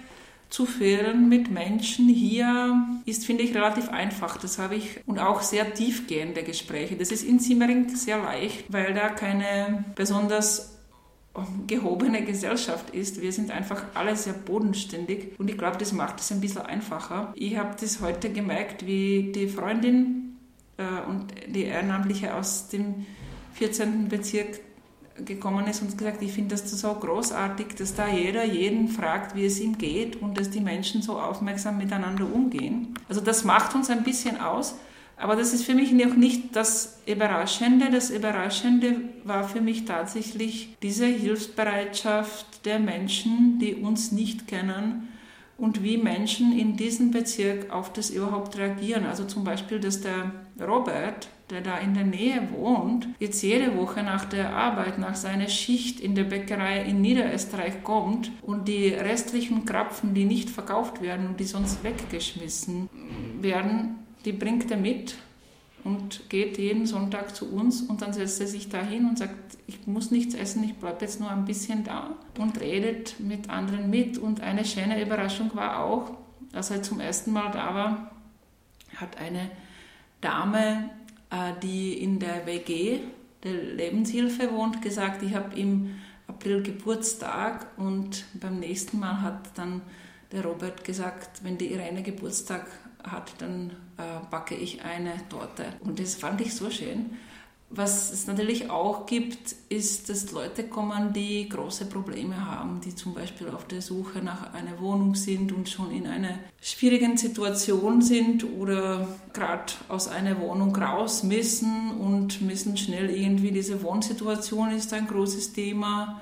zu 0.52 0.66
führen 0.66 1.30
mit 1.30 1.50
Menschen 1.50 2.08
hier 2.08 2.86
ist, 3.06 3.24
finde 3.24 3.42
ich, 3.42 3.54
relativ 3.54 3.88
einfach. 3.88 4.36
Das 4.36 4.58
habe 4.58 4.74
ich 4.74 5.00
und 5.06 5.18
auch 5.18 5.40
sehr 5.40 5.72
tiefgehende 5.72 6.42
Gespräche. 6.42 6.94
Das 6.94 7.10
ist 7.10 7.24
in 7.24 7.38
Simmering 7.38 7.88
sehr 7.96 8.18
leicht, 8.18 8.70
weil 8.70 8.92
da 8.92 9.08
keine 9.08 9.84
besonders 9.94 10.78
gehobene 11.66 12.22
Gesellschaft 12.24 12.90
ist. 12.90 13.22
Wir 13.22 13.32
sind 13.32 13.50
einfach 13.50 13.82
alle 13.94 14.14
sehr 14.14 14.34
bodenständig 14.34 15.38
und 15.38 15.48
ich 15.48 15.56
glaube, 15.56 15.78
das 15.78 15.92
macht 15.92 16.20
es 16.20 16.30
ein 16.30 16.42
bisschen 16.42 16.60
einfacher. 16.60 17.32
Ich 17.34 17.56
habe 17.56 17.74
das 17.80 18.02
heute 18.02 18.30
gemerkt, 18.30 18.86
wie 18.86 19.32
die 19.34 19.48
Freundin 19.48 20.36
äh, 20.76 21.08
und 21.08 21.32
die 21.48 21.64
Ehrenamtliche 21.64 22.34
aus 22.34 22.68
dem 22.68 23.06
14. 23.54 24.08
Bezirk 24.08 24.60
gekommen 25.24 25.66
ist 25.66 25.82
und 25.82 25.96
gesagt, 25.96 26.22
ich 26.22 26.32
finde 26.32 26.54
das 26.54 26.70
so 26.70 26.94
großartig, 26.94 27.74
dass 27.76 27.94
da 27.94 28.08
jeder 28.08 28.44
jeden 28.44 28.88
fragt, 28.88 29.36
wie 29.36 29.44
es 29.44 29.60
ihm 29.60 29.78
geht 29.78 30.20
und 30.20 30.38
dass 30.38 30.50
die 30.50 30.60
Menschen 30.60 31.02
so 31.02 31.18
aufmerksam 31.18 31.78
miteinander 31.78 32.24
umgehen. 32.32 32.94
Also 33.08 33.20
das 33.20 33.44
macht 33.44 33.74
uns 33.74 33.90
ein 33.90 34.04
bisschen 34.04 34.40
aus. 34.40 34.76
Aber 35.16 35.36
das 35.36 35.52
ist 35.52 35.64
für 35.64 35.74
mich 35.74 35.92
noch 35.92 36.16
nicht 36.16 36.56
das 36.56 36.98
Überraschende. 37.06 37.90
Das 37.90 38.10
Überraschende 38.10 39.02
war 39.24 39.48
für 39.48 39.60
mich 39.60 39.84
tatsächlich 39.84 40.76
diese 40.82 41.06
Hilfsbereitschaft 41.06 42.64
der 42.64 42.80
Menschen, 42.80 43.58
die 43.60 43.74
uns 43.74 44.10
nicht 44.10 44.48
kennen 44.48 45.08
und 45.58 45.84
wie 45.84 45.96
Menschen 45.96 46.58
in 46.58 46.76
diesem 46.76 47.12
Bezirk 47.12 47.70
auf 47.70 47.92
das 47.92 48.10
überhaupt 48.10 48.58
reagieren. 48.58 49.06
Also 49.06 49.24
zum 49.24 49.44
Beispiel, 49.44 49.78
dass 49.78 50.00
der 50.00 50.32
Robert, 50.60 51.28
der 51.52 51.60
da 51.60 51.78
in 51.78 51.94
der 51.94 52.04
Nähe 52.04 52.48
wohnt, 52.50 53.08
jetzt 53.18 53.42
jede 53.42 53.76
Woche 53.76 54.02
nach 54.02 54.24
der 54.24 54.54
Arbeit, 54.54 54.98
nach 54.98 55.14
seiner 55.14 55.48
Schicht 55.48 56.00
in 56.00 56.14
der 56.14 56.24
Bäckerei 56.24 56.82
in 56.82 57.00
Niederösterreich 57.00 57.84
kommt 57.84 58.32
und 58.42 58.66
die 58.66 58.88
restlichen 58.88 59.64
Krapfen, 59.64 60.14
die 60.14 60.24
nicht 60.24 60.50
verkauft 60.50 61.02
werden 61.02 61.28
und 61.28 61.40
die 61.40 61.44
sonst 61.44 61.84
weggeschmissen 61.84 62.88
werden, 63.40 63.96
die 64.24 64.32
bringt 64.32 64.70
er 64.70 64.78
mit 64.78 65.16
und 65.84 66.28
geht 66.28 66.58
jeden 66.58 66.86
Sonntag 66.86 67.34
zu 67.34 67.52
uns 67.52 67.82
und 67.82 68.02
dann 68.02 68.12
setzt 68.12 68.40
er 68.40 68.46
sich 68.46 68.68
da 68.68 68.82
hin 68.82 69.08
und 69.08 69.18
sagt, 69.18 69.58
ich 69.66 69.86
muss 69.86 70.10
nichts 70.10 70.34
essen, 70.34 70.62
ich 70.64 70.74
bleibe 70.74 71.04
jetzt 71.04 71.20
nur 71.20 71.30
ein 71.30 71.44
bisschen 71.44 71.84
da 71.84 72.10
und 72.38 72.60
redet 72.60 73.18
mit 73.18 73.50
anderen 73.50 73.90
mit. 73.90 74.18
Und 74.18 74.40
eine 74.40 74.64
schöne 74.64 75.02
Überraschung 75.02 75.50
war 75.54 75.84
auch, 75.84 76.12
als 76.52 76.70
er 76.70 76.82
zum 76.82 77.00
ersten 77.00 77.32
Mal 77.32 77.50
da 77.50 77.74
war, 77.74 78.10
hat 78.96 79.18
eine 79.18 79.50
Dame, 80.20 80.90
die 81.62 82.02
in 82.02 82.18
der 82.18 82.46
WG 82.46 83.00
der 83.42 83.52
Lebenshilfe 83.52 84.52
wohnt, 84.52 84.82
gesagt, 84.82 85.22
ich 85.22 85.34
habe 85.34 85.58
im 85.58 85.96
April 86.28 86.62
Geburtstag 86.62 87.66
und 87.76 88.24
beim 88.34 88.60
nächsten 88.60 88.98
Mal 89.00 89.20
hat 89.20 89.56
dann 89.56 89.82
der 90.30 90.44
Robert 90.44 90.84
gesagt, 90.84 91.44
wenn 91.44 91.58
die 91.58 91.72
Irene 91.72 92.02
Geburtstag 92.02 92.66
hat, 93.02 93.32
dann 93.38 93.70
äh, 93.98 94.02
backe 94.30 94.54
ich 94.54 94.82
eine 94.82 95.12
Torte. 95.28 95.64
Und 95.80 95.98
das 95.98 96.14
fand 96.14 96.40
ich 96.40 96.54
so 96.54 96.70
schön. 96.70 97.18
Was 97.74 98.12
es 98.12 98.26
natürlich 98.26 98.68
auch 98.70 99.06
gibt, 99.06 99.56
ist, 99.70 100.10
dass 100.10 100.30
Leute 100.32 100.64
kommen, 100.64 101.14
die 101.14 101.48
große 101.48 101.86
Probleme 101.86 102.44
haben, 102.44 102.80
die 102.82 102.94
zum 102.94 103.14
Beispiel 103.14 103.48
auf 103.48 103.66
der 103.66 103.80
Suche 103.80 104.18
nach 104.18 104.52
einer 104.52 104.78
Wohnung 104.78 105.14
sind 105.14 105.52
und 105.52 105.70
schon 105.70 105.90
in 105.90 106.06
einer 106.06 106.38
schwierigen 106.60 107.16
Situation 107.16 108.02
sind 108.02 108.44
oder 108.44 109.08
gerade 109.32 109.72
aus 109.88 110.06
einer 110.06 110.38
Wohnung 110.38 110.76
raus 110.76 111.22
müssen 111.22 111.92
und 111.98 112.42
müssen 112.42 112.76
schnell 112.76 113.08
irgendwie, 113.08 113.52
diese 113.52 113.82
Wohnsituation 113.82 114.70
ist 114.72 114.92
ein 114.92 115.06
großes 115.06 115.54
Thema 115.54 116.20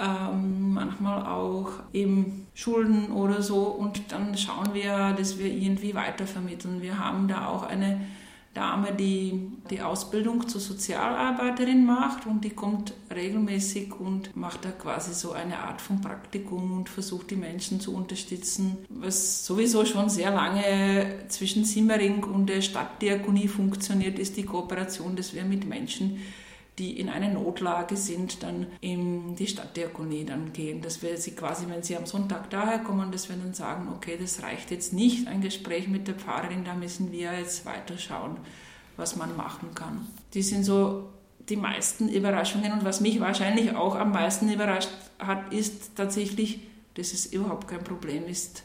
ähm, 0.00 0.72
manchmal 0.72 1.26
auch 1.26 1.72
eben 1.92 2.46
Schulden 2.54 3.12
oder 3.12 3.42
so. 3.42 3.64
Und 3.64 4.12
dann 4.12 4.36
schauen 4.36 4.72
wir, 4.72 5.12
dass 5.12 5.38
wir 5.38 5.52
irgendwie 5.52 5.94
weitervermitteln. 5.94 6.80
Wir 6.80 6.98
haben 6.98 7.28
da 7.28 7.46
auch 7.46 7.64
eine 7.64 8.00
Dame, 8.54 8.92
die 8.92 9.48
die 9.70 9.80
Ausbildung 9.80 10.48
zur 10.48 10.60
Sozialarbeiterin 10.60 11.86
macht 11.86 12.26
und 12.26 12.44
die 12.44 12.50
kommt 12.50 12.94
regelmäßig 13.14 13.94
und 13.94 14.36
macht 14.36 14.64
da 14.64 14.72
quasi 14.72 15.14
so 15.14 15.32
eine 15.32 15.60
Art 15.60 15.80
von 15.80 16.00
Praktikum 16.00 16.72
und 16.72 16.88
versucht 16.88 17.30
die 17.30 17.36
Menschen 17.36 17.80
zu 17.80 17.94
unterstützen, 17.94 18.78
was 18.88 19.46
sowieso 19.46 19.84
schon 19.84 20.08
sehr 20.08 20.32
lange 20.32 21.26
zwischen 21.28 21.64
Simmering 21.64 22.24
und 22.24 22.46
der 22.46 22.60
Stadtdiakonie 22.60 23.46
funktioniert, 23.46 24.18
ist 24.18 24.36
die 24.36 24.44
Kooperation, 24.44 25.14
dass 25.14 25.32
wir 25.32 25.44
mit 25.44 25.68
Menschen 25.68 26.18
die 26.80 26.98
in 26.98 27.10
einer 27.10 27.28
Notlage 27.28 27.94
sind, 27.94 28.42
dann 28.42 28.66
in 28.80 29.36
die 29.36 29.46
Stadtdiakonie 29.46 30.24
dann 30.24 30.54
gehen. 30.54 30.80
Dass 30.80 31.02
wir 31.02 31.18
sie 31.18 31.32
quasi, 31.32 31.66
wenn 31.68 31.82
sie 31.82 31.94
am 31.94 32.06
Sonntag 32.06 32.48
daher 32.48 32.78
kommen, 32.78 33.12
dass 33.12 33.28
wir 33.28 33.36
dann 33.36 33.52
sagen, 33.52 33.88
okay, 33.94 34.16
das 34.18 34.42
reicht 34.42 34.70
jetzt 34.70 34.94
nicht, 34.94 35.28
ein 35.28 35.42
Gespräch 35.42 35.88
mit 35.88 36.08
der 36.08 36.14
Pfarrerin, 36.14 36.64
da 36.64 36.74
müssen 36.74 37.12
wir 37.12 37.38
jetzt 37.38 37.66
weiterschauen, 37.66 38.38
was 38.96 39.14
man 39.14 39.36
machen 39.36 39.74
kann. 39.74 40.06
Die 40.32 40.42
sind 40.42 40.64
so 40.64 41.10
die 41.50 41.56
meisten 41.56 42.08
Überraschungen 42.08 42.72
und 42.72 42.84
was 42.84 43.02
mich 43.02 43.20
wahrscheinlich 43.20 43.76
auch 43.76 43.94
am 43.94 44.12
meisten 44.12 44.50
überrascht 44.50 44.90
hat, 45.18 45.52
ist 45.52 45.96
tatsächlich, 45.96 46.60
dass 46.94 47.12
es 47.12 47.26
überhaupt 47.26 47.68
kein 47.68 47.84
Problem 47.84 48.26
ist, 48.26 48.64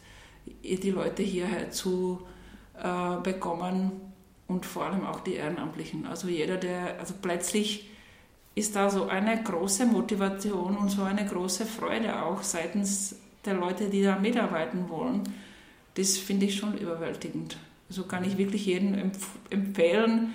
die 0.63 0.91
Leute 0.91 1.21
hierher 1.21 1.71
zu 1.71 2.21
äh, 2.81 3.17
bekommen 3.21 3.91
und 4.47 4.65
vor 4.65 4.85
allem 4.85 5.05
auch 5.05 5.19
die 5.19 5.33
Ehrenamtlichen. 5.33 6.05
Also 6.05 6.29
jeder, 6.29 6.55
der, 6.55 6.97
also 6.99 7.13
plötzlich 7.21 7.89
ist 8.55 8.75
da 8.75 8.89
so 8.89 9.07
eine 9.07 9.43
große 9.43 9.85
Motivation 9.85 10.77
und 10.77 10.89
so 10.89 11.03
eine 11.03 11.25
große 11.25 11.65
Freude 11.65 12.23
auch 12.23 12.41
seitens 12.41 13.15
der 13.43 13.53
Leute, 13.53 13.89
die 13.89 14.01
da 14.01 14.17
mitarbeiten 14.17 14.89
wollen. 14.89 15.23
Das 15.95 16.17
finde 16.17 16.45
ich 16.47 16.55
schon 16.55 16.77
überwältigend. 16.77 17.57
So 17.89 18.03
kann 18.03 18.23
ich 18.23 18.37
wirklich 18.37 18.65
jedem 18.65 18.93
empf 18.95 19.27
empfehlen, 19.49 20.33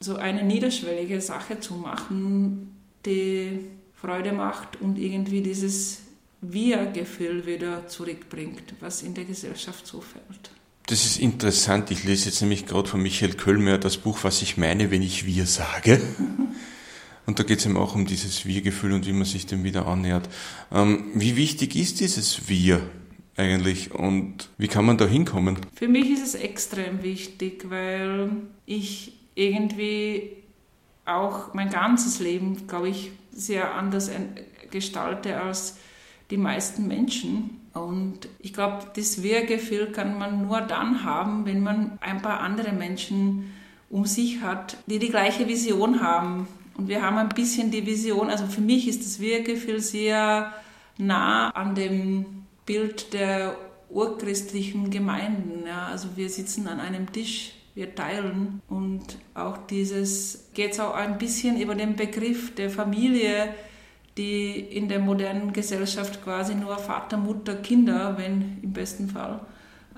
so 0.00 0.16
eine 0.16 0.42
niederschwellige 0.42 1.20
Sache 1.20 1.60
zu 1.60 1.74
machen, 1.74 2.74
die 3.06 3.60
Freude 3.94 4.32
macht 4.32 4.80
und 4.80 4.98
irgendwie 4.98 5.40
dieses 5.40 6.02
Wir-Gefühl 6.40 7.46
wieder 7.46 7.86
zurückbringt, 7.86 8.74
was 8.80 9.02
in 9.02 9.14
der 9.14 9.24
Gesellschaft 9.24 9.86
so 9.86 10.00
fällt. 10.00 10.50
Das 10.86 11.04
ist 11.04 11.18
interessant. 11.18 11.90
Ich 11.90 12.04
lese 12.04 12.30
jetzt 12.30 12.40
nämlich 12.40 12.66
gerade 12.66 12.88
von 12.88 13.00
Michael 13.00 13.34
Köllmer 13.34 13.78
das 13.78 13.96
Buch, 13.98 14.18
was 14.22 14.42
ich 14.42 14.56
meine, 14.56 14.90
wenn 14.90 15.02
ich 15.02 15.26
wir 15.26 15.46
sage. 15.46 16.00
Und 17.30 17.38
da 17.38 17.44
geht 17.44 17.60
es 17.60 17.66
eben 17.66 17.76
auch 17.76 17.94
um 17.94 18.06
dieses 18.06 18.44
Wir-Gefühl 18.44 18.92
und 18.92 19.06
wie 19.06 19.12
man 19.12 19.24
sich 19.24 19.46
dem 19.46 19.62
wieder 19.62 19.86
annähert. 19.86 20.28
Ähm, 20.72 21.12
wie 21.14 21.36
wichtig 21.36 21.76
ist 21.76 22.00
dieses 22.00 22.48
Wir 22.48 22.80
eigentlich 23.36 23.94
und 23.94 24.48
wie 24.58 24.66
kann 24.66 24.84
man 24.84 24.98
da 24.98 25.06
hinkommen? 25.06 25.58
Für 25.72 25.86
mich 25.86 26.10
ist 26.10 26.24
es 26.24 26.34
extrem 26.34 27.04
wichtig, 27.04 27.70
weil 27.70 28.32
ich 28.66 29.12
irgendwie 29.36 30.32
auch 31.04 31.54
mein 31.54 31.70
ganzes 31.70 32.18
Leben, 32.18 32.66
glaube 32.66 32.88
ich, 32.88 33.12
sehr 33.30 33.76
anders 33.76 34.10
gestalte 34.72 35.40
als 35.40 35.76
die 36.32 36.36
meisten 36.36 36.88
Menschen. 36.88 37.60
Und 37.74 38.28
ich 38.40 38.52
glaube, 38.52 38.88
das 38.96 39.22
Wir-Gefühl 39.22 39.92
kann 39.92 40.18
man 40.18 40.48
nur 40.48 40.62
dann 40.62 41.04
haben, 41.04 41.46
wenn 41.46 41.62
man 41.62 41.96
ein 42.00 42.22
paar 42.22 42.40
andere 42.40 42.72
Menschen 42.72 43.52
um 43.88 44.04
sich 44.04 44.40
hat, 44.40 44.78
die 44.86 44.98
die 44.98 45.10
gleiche 45.10 45.46
Vision 45.46 46.00
haben 46.00 46.48
und 46.80 46.88
wir 46.88 47.02
haben 47.02 47.18
ein 47.18 47.28
bisschen 47.28 47.70
die 47.70 47.84
Vision, 47.84 48.30
also 48.30 48.46
für 48.46 48.62
mich 48.62 48.88
ist 48.88 49.04
das 49.04 49.20
Wir-Gefühl 49.20 49.80
sehr 49.80 50.50
nah 50.96 51.50
an 51.50 51.74
dem 51.74 52.46
Bild 52.64 53.12
der 53.12 53.54
urchristlichen 53.90 54.88
Gemeinden. 54.88 55.66
Ja. 55.66 55.88
Also 55.88 56.08
wir 56.16 56.30
sitzen 56.30 56.68
an 56.68 56.80
einem 56.80 57.12
Tisch, 57.12 57.52
wir 57.74 57.94
teilen 57.94 58.62
und 58.70 59.18
auch 59.34 59.58
dieses 59.58 60.48
geht 60.54 60.72
es 60.72 60.80
auch 60.80 60.94
ein 60.94 61.18
bisschen 61.18 61.60
über 61.60 61.74
den 61.74 61.96
Begriff 61.96 62.54
der 62.54 62.70
Familie, 62.70 63.54
die 64.16 64.58
in 64.58 64.88
der 64.88 65.00
modernen 65.00 65.52
Gesellschaft 65.52 66.24
quasi 66.24 66.54
nur 66.54 66.78
Vater, 66.78 67.18
Mutter, 67.18 67.56
Kinder, 67.56 68.16
wenn 68.16 68.56
im 68.62 68.72
besten 68.72 69.10
Fall 69.10 69.40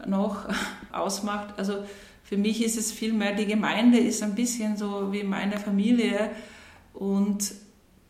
noch 0.04 0.48
ausmacht. 0.90 1.54
Also 1.58 1.84
für 2.24 2.36
mich 2.36 2.64
ist 2.64 2.76
es 2.76 2.90
vielmehr, 2.90 3.36
die 3.36 3.46
Gemeinde 3.46 3.98
ist 3.98 4.24
ein 4.24 4.34
bisschen 4.34 4.76
so 4.76 5.12
wie 5.12 5.22
meine 5.22 5.60
Familie 5.60 6.32
und 7.02 7.52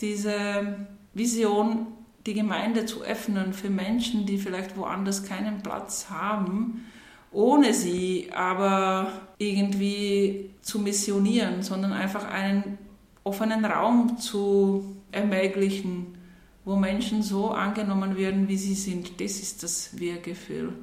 diese 0.03 0.87
Vision, 1.15 1.87
die 2.27 2.35
Gemeinde 2.35 2.85
zu 2.85 3.01
öffnen 3.01 3.55
für 3.55 3.71
Menschen, 3.71 4.27
die 4.27 4.37
vielleicht 4.37 4.77
woanders 4.77 5.25
keinen 5.25 5.63
Platz 5.63 6.11
haben, 6.11 6.85
ohne 7.31 7.73
sie 7.73 8.29
aber 8.35 9.11
irgendwie 9.39 10.51
zu 10.61 10.79
missionieren, 10.79 11.63
sondern 11.63 11.95
einfach 11.95 12.31
einen 12.31 12.77
offenen 13.25 13.65
Raum 13.65 14.19
zu 14.19 14.95
ermöglichen, 15.11 16.19
wo 16.67 16.77
Menschen 16.77 17.23
so 17.23 17.49
angenommen 17.49 18.19
werden, 18.19 18.47
wie 18.47 18.59
sie 18.59 18.75
sind. 18.75 19.23
Das 19.23 19.41
ist 19.41 19.63
das 19.63 19.99
Wir-Gefühl. 19.99 20.75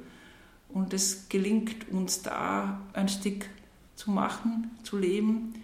Und 0.68 0.92
es 0.94 1.28
gelingt 1.28 1.88
uns 1.92 2.22
da 2.22 2.80
ein 2.92 3.08
Stück 3.08 3.46
zu 3.94 4.10
machen, 4.10 4.72
zu 4.82 4.98
leben. 4.98 5.54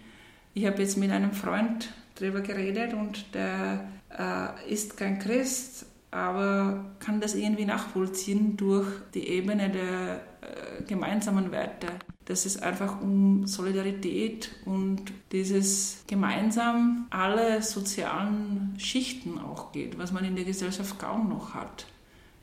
Ich 0.53 0.65
habe 0.65 0.81
jetzt 0.81 0.97
mit 0.97 1.11
einem 1.11 1.33
Freund 1.33 1.89
drüber 2.19 2.41
geredet 2.41 2.93
und 2.93 3.33
der 3.33 3.87
äh, 4.17 4.71
ist 4.73 4.97
kein 4.97 5.19
Christ, 5.19 5.85
aber 6.11 6.85
kann 6.99 7.19
das 7.19 7.35
irgendwie 7.35 7.65
nachvollziehen 7.65 8.57
durch 8.57 8.87
die 9.13 9.27
Ebene 9.27 9.69
der 9.69 10.21
äh, 10.41 10.83
gemeinsamen 10.83 11.51
Werte. 11.51 11.87
Dass 12.25 12.45
es 12.45 12.61
einfach 12.61 13.01
um 13.01 13.47
Solidarität 13.47 14.51
und 14.65 15.01
dieses 15.31 16.03
gemeinsam 16.07 17.07
alle 17.09 17.61
sozialen 17.61 18.75
Schichten 18.77 19.39
auch 19.39 19.71
geht, 19.71 19.97
was 19.97 20.11
man 20.11 20.25
in 20.25 20.35
der 20.35 20.43
Gesellschaft 20.43 20.99
kaum 20.99 21.29
noch 21.29 21.53
hat. 21.53 21.85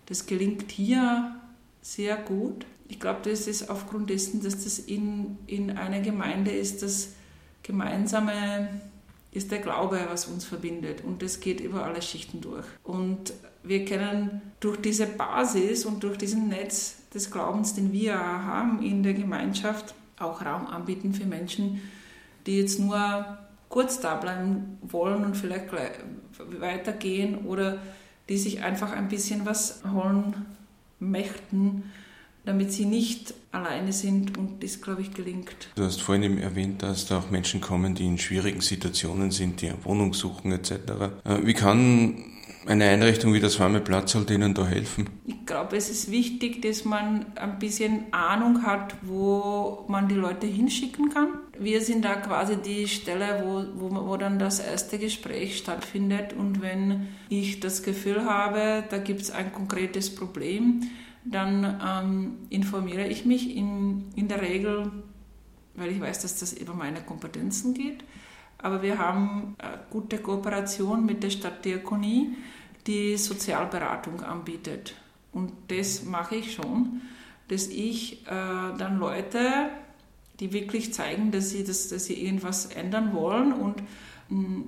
Das 0.07 0.27
gelingt 0.27 0.71
hier 0.73 1.35
sehr 1.83 2.17
gut. 2.17 2.65
Ich 2.89 2.99
glaube, 2.99 3.21
das 3.29 3.47
ist 3.47 3.69
aufgrund 3.69 4.09
dessen, 4.11 4.43
dass 4.43 4.65
das 4.65 4.79
in, 4.79 5.39
in 5.47 5.77
einer 5.77 6.01
Gemeinde 6.01 6.51
ist, 6.51 6.83
das 6.83 7.15
gemeinsame 7.63 8.81
ist 9.35 9.51
der 9.51 9.59
Glaube, 9.59 10.01
was 10.09 10.27
uns 10.27 10.45
verbindet. 10.45 11.03
Und 11.05 11.23
das 11.23 11.41
geht 11.41 11.61
über 11.61 11.85
alle 11.85 12.01
Schichten 12.01 12.41
durch. 12.41 12.65
Und 12.83 13.35
wir 13.63 13.85
können 13.85 14.41
durch 14.61 14.81
diese 14.81 15.07
Basis 15.07 15.85
und 15.85 16.03
durch 16.03 16.17
diesen 16.17 16.49
Netz 16.49 16.97
des 17.13 17.31
Glaubens, 17.31 17.75
den 17.75 17.93
wir 17.93 18.17
haben 18.17 18.83
in 18.83 19.03
der 19.03 19.15
Gemeinschaft, 19.15 19.95
auch 20.19 20.45
Raum 20.45 20.67
anbieten 20.67 21.13
für 21.13 21.27
Menschen, 21.27 21.83
die 22.47 22.61
jetzt 22.61 22.79
nur 22.79 23.39
kurz 23.69 24.01
da 24.01 24.15
bleiben 24.15 24.79
wollen 24.83 25.25
und 25.25 25.37
vielleicht 25.37 25.67
weitergehen 26.61 27.47
oder 27.47 27.79
die 28.29 28.39
sich 28.39 28.63
einfach 28.63 28.93
ein 28.93 29.09
bisschen 29.09 29.45
was 29.45 29.83
holen 29.93 30.47
möchten, 31.01 31.91
damit 32.45 32.73
sie 32.73 32.85
nicht 32.85 33.35
alleine 33.53 33.93
sind 33.93 34.37
und 34.37 34.63
das, 34.63 34.81
glaube 34.81 35.03
ich, 35.03 35.13
gelingt. 35.13 35.71
Du 35.77 35.85
hast 35.85 36.03
vorhin 36.03 36.25
eben 36.25 36.39
erwähnt, 36.39 36.83
dass 36.83 37.07
da 37.07 37.19
auch 37.19 37.31
Menschen 37.31 37.61
kommen, 37.61 37.95
die 37.95 38.07
in 38.07 38.19
schwierigen 38.19 38.61
Situationen 38.61 39.31
sind, 39.31 39.61
die 39.63 39.69
eine 39.69 39.85
Wohnung 39.85 40.13
suchen 40.13 40.53
etc. 40.53 40.73
Äh, 41.25 41.39
wie 41.45 41.55
kann 41.55 42.35
eine 42.67 42.87
Einrichtung 42.87 43.35
wie 43.35 43.41
das 43.41 43.61
warme 43.61 43.81
Platz 43.81 44.15
halt 44.15 44.31
Ihnen 44.31 44.55
da 44.55 44.67
helfen? 44.67 45.11
Ich 45.27 45.47
glaube, 45.47 45.77
es 45.77 45.91
ist 45.91 46.11
wichtig, 46.11 46.63
dass 46.63 46.85
man 46.85 47.27
ein 47.37 47.59
bisschen 47.59 48.13
Ahnung 48.13 48.63
hat, 48.63 48.97
wo 49.03 49.85
man 49.89 50.09
die 50.09 50.15
Leute 50.15 50.47
hinschicken 50.47 51.11
kann. 51.11 51.29
Wir 51.59 51.81
sind 51.81 52.05
da 52.05 52.15
quasi 52.17 52.57
die 52.57 52.89
Stelle, 52.89 53.43
wo, 53.45 53.65
wo, 53.75 54.09
wo 54.09 54.17
dann 54.17 54.39
das 54.39 54.61
erste 54.61 54.99
Gespräch 54.99 55.59
stattfindet. 55.59 56.33
Und 56.33 56.63
wenn 56.63 57.09
ich 57.29 57.61
das 57.61 57.83
Gefühl 57.83 58.25
habe, 58.25 58.85
da 58.89 58.99
gibt 58.99 59.21
es 59.21 59.31
ein 59.31 59.53
konkretes 59.53 60.15
Problem, 60.15 60.89
dann 61.25 61.81
ähm, 61.85 62.37
informiere 62.51 63.07
ich 63.07 63.25
mich 63.25 63.57
in, 63.57 64.05
in 64.15 64.29
der 64.29 64.43
Regel, 64.43 64.91
weil 65.75 65.91
ich 65.91 66.01
weiß, 66.01 66.21
dass 66.21 66.39
das 66.39 66.53
über 66.53 66.75
meine 66.75 67.01
Kompetenzen 67.01 67.75
geht. 67.75 68.05
Aber 68.59 68.83
wir 68.83 68.99
haben 68.99 69.57
eine 69.59 69.81
gute 69.91 70.19
Kooperation 70.19 71.05
mit 71.05 71.23
der 71.23 71.31
Stadtdiakonie 71.31 72.37
die 72.87 73.17
Sozialberatung 73.17 74.23
anbietet. 74.23 74.95
Und 75.33 75.53
das 75.69 76.05
mache 76.05 76.37
ich 76.37 76.55
schon, 76.55 77.03
dass 77.49 77.67
ich 77.67 78.27
äh, 78.27 78.31
dann 78.31 78.99
Leute, 78.99 79.71
die 80.41 80.53
wirklich 80.53 80.93
zeigen, 80.93 81.31
dass 81.31 81.51
sie, 81.51 81.65
das, 81.65 81.89
dass 81.89 82.07
sie 82.07 82.25
irgendwas 82.25 82.67
ändern 82.67 83.13
wollen 83.13 83.53
und 83.53 83.83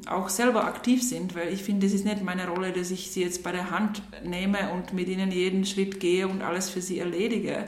auch 0.07 0.29
selber 0.29 0.65
aktiv 0.65 1.03
sind, 1.03 1.35
weil 1.35 1.53
ich 1.53 1.63
finde, 1.63 1.87
es 1.87 1.95
ist 1.95 2.05
nicht 2.05 2.23
meine 2.23 2.49
Rolle, 2.49 2.73
dass 2.73 2.91
ich 2.91 3.11
sie 3.11 3.23
jetzt 3.23 3.43
bei 3.43 3.53
der 3.53 3.71
Hand 3.71 4.03
nehme 4.25 4.71
und 4.73 4.93
mit 4.93 5.09
ihnen 5.09 5.31
jeden 5.31 5.65
Schritt 5.65 5.99
gehe 5.99 6.29
und 6.29 6.43
alles 6.43 6.69
für 6.69 6.83
sie 6.83 6.99
erledige, 6.99 7.65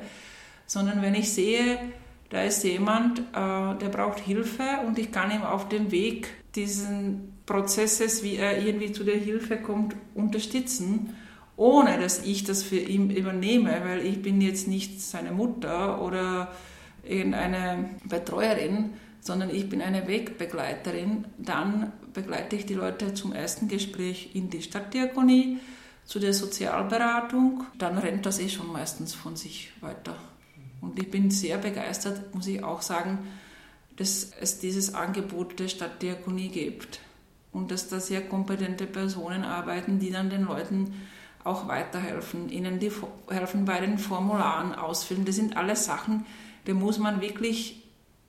sondern 0.67 1.01
wenn 1.03 1.15
ich 1.15 1.33
sehe, 1.33 1.79
da 2.31 2.43
ist 2.43 2.63
jemand, 2.63 3.21
äh, 3.21 3.23
der 3.33 3.89
braucht 3.91 4.21
Hilfe 4.21 4.63
und 4.87 4.99
ich 4.99 5.11
kann 5.11 5.31
ihm 5.31 5.43
auf 5.43 5.69
dem 5.69 5.91
Weg 5.91 6.29
diesen 6.55 7.33
Prozesses, 7.47 8.23
wie 8.23 8.37
er 8.37 8.63
irgendwie 8.63 8.93
zu 8.93 9.03
der 9.03 9.17
Hilfe 9.17 9.57
kommt, 9.57 9.97
unterstützen, 10.15 11.17
ohne 11.57 11.99
dass 11.99 12.25
ich 12.25 12.45
das 12.45 12.63
für 12.63 12.79
ihn 12.79 13.11
übernehme, 13.11 13.81
weil 13.85 14.05
ich 14.05 14.21
bin 14.21 14.41
jetzt 14.43 14.69
nicht 14.69 15.01
seine 15.01 15.33
Mutter 15.33 16.03
oder 16.03 16.53
irgendeine 17.03 17.91
Betreuerin, 18.05 18.91
sondern 19.29 19.51
ich 19.51 19.69
bin 19.69 19.83
eine 19.83 20.09
Wegbegleiterin. 20.09 21.27
Dann 21.37 21.93
begleite 22.15 22.57
ich 22.57 22.65
die 22.65 22.73
Leute 22.73 23.13
zum 23.13 23.35
ersten 23.35 23.69
Gespräch 23.69 24.31
in 24.33 24.49
die 24.49 24.63
Stadtdiakonie, 24.63 25.59
zu 26.07 26.19
der 26.19 26.33
Sozialberatung. 26.33 27.67
Dann 27.77 27.99
rennt 27.99 28.25
das 28.25 28.39
eh 28.39 28.49
schon 28.49 28.73
meistens 28.73 29.13
von 29.15 29.37
sich 29.37 29.71
weiter. 29.83 30.17
Und 30.81 30.99
ich 30.99 31.11
bin 31.11 31.31
sehr 31.31 31.59
begeistert, 31.59 32.35
muss 32.35 32.47
ich 32.47 32.65
auch 32.65 32.81
sagen, 32.81 33.19
dass 33.97 34.31
es 34.41 34.61
dieses 34.61 34.95
Angebot 34.95 35.61
der 35.61 35.69
Stadtdiakonie 35.69 36.49
gibt 36.49 37.01
und 37.53 37.71
dass 37.71 37.89
da 37.91 38.01
sehr 38.01 38.23
kompetente 38.23 38.87
Personen 38.87 39.45
arbeiten, 39.45 39.99
die 39.99 40.11
dann 40.11 40.31
den 40.31 40.45
Leuten 40.45 40.95
auch 41.45 41.69
weiterhelfen, 41.69 42.49
ihnen 42.49 42.79
die 42.79 42.93
helfen 43.29 43.67
bei 43.67 43.79
den 43.81 43.99
Formularen 43.99 44.75
ausfüllen. 44.75 45.27
Das 45.27 45.37
sind 45.37 45.59
alles 45.59 45.85
Sachen, 45.85 46.25
die 46.67 46.73
muss 46.73 46.99
man 46.99 47.21
wirklich 47.21 47.88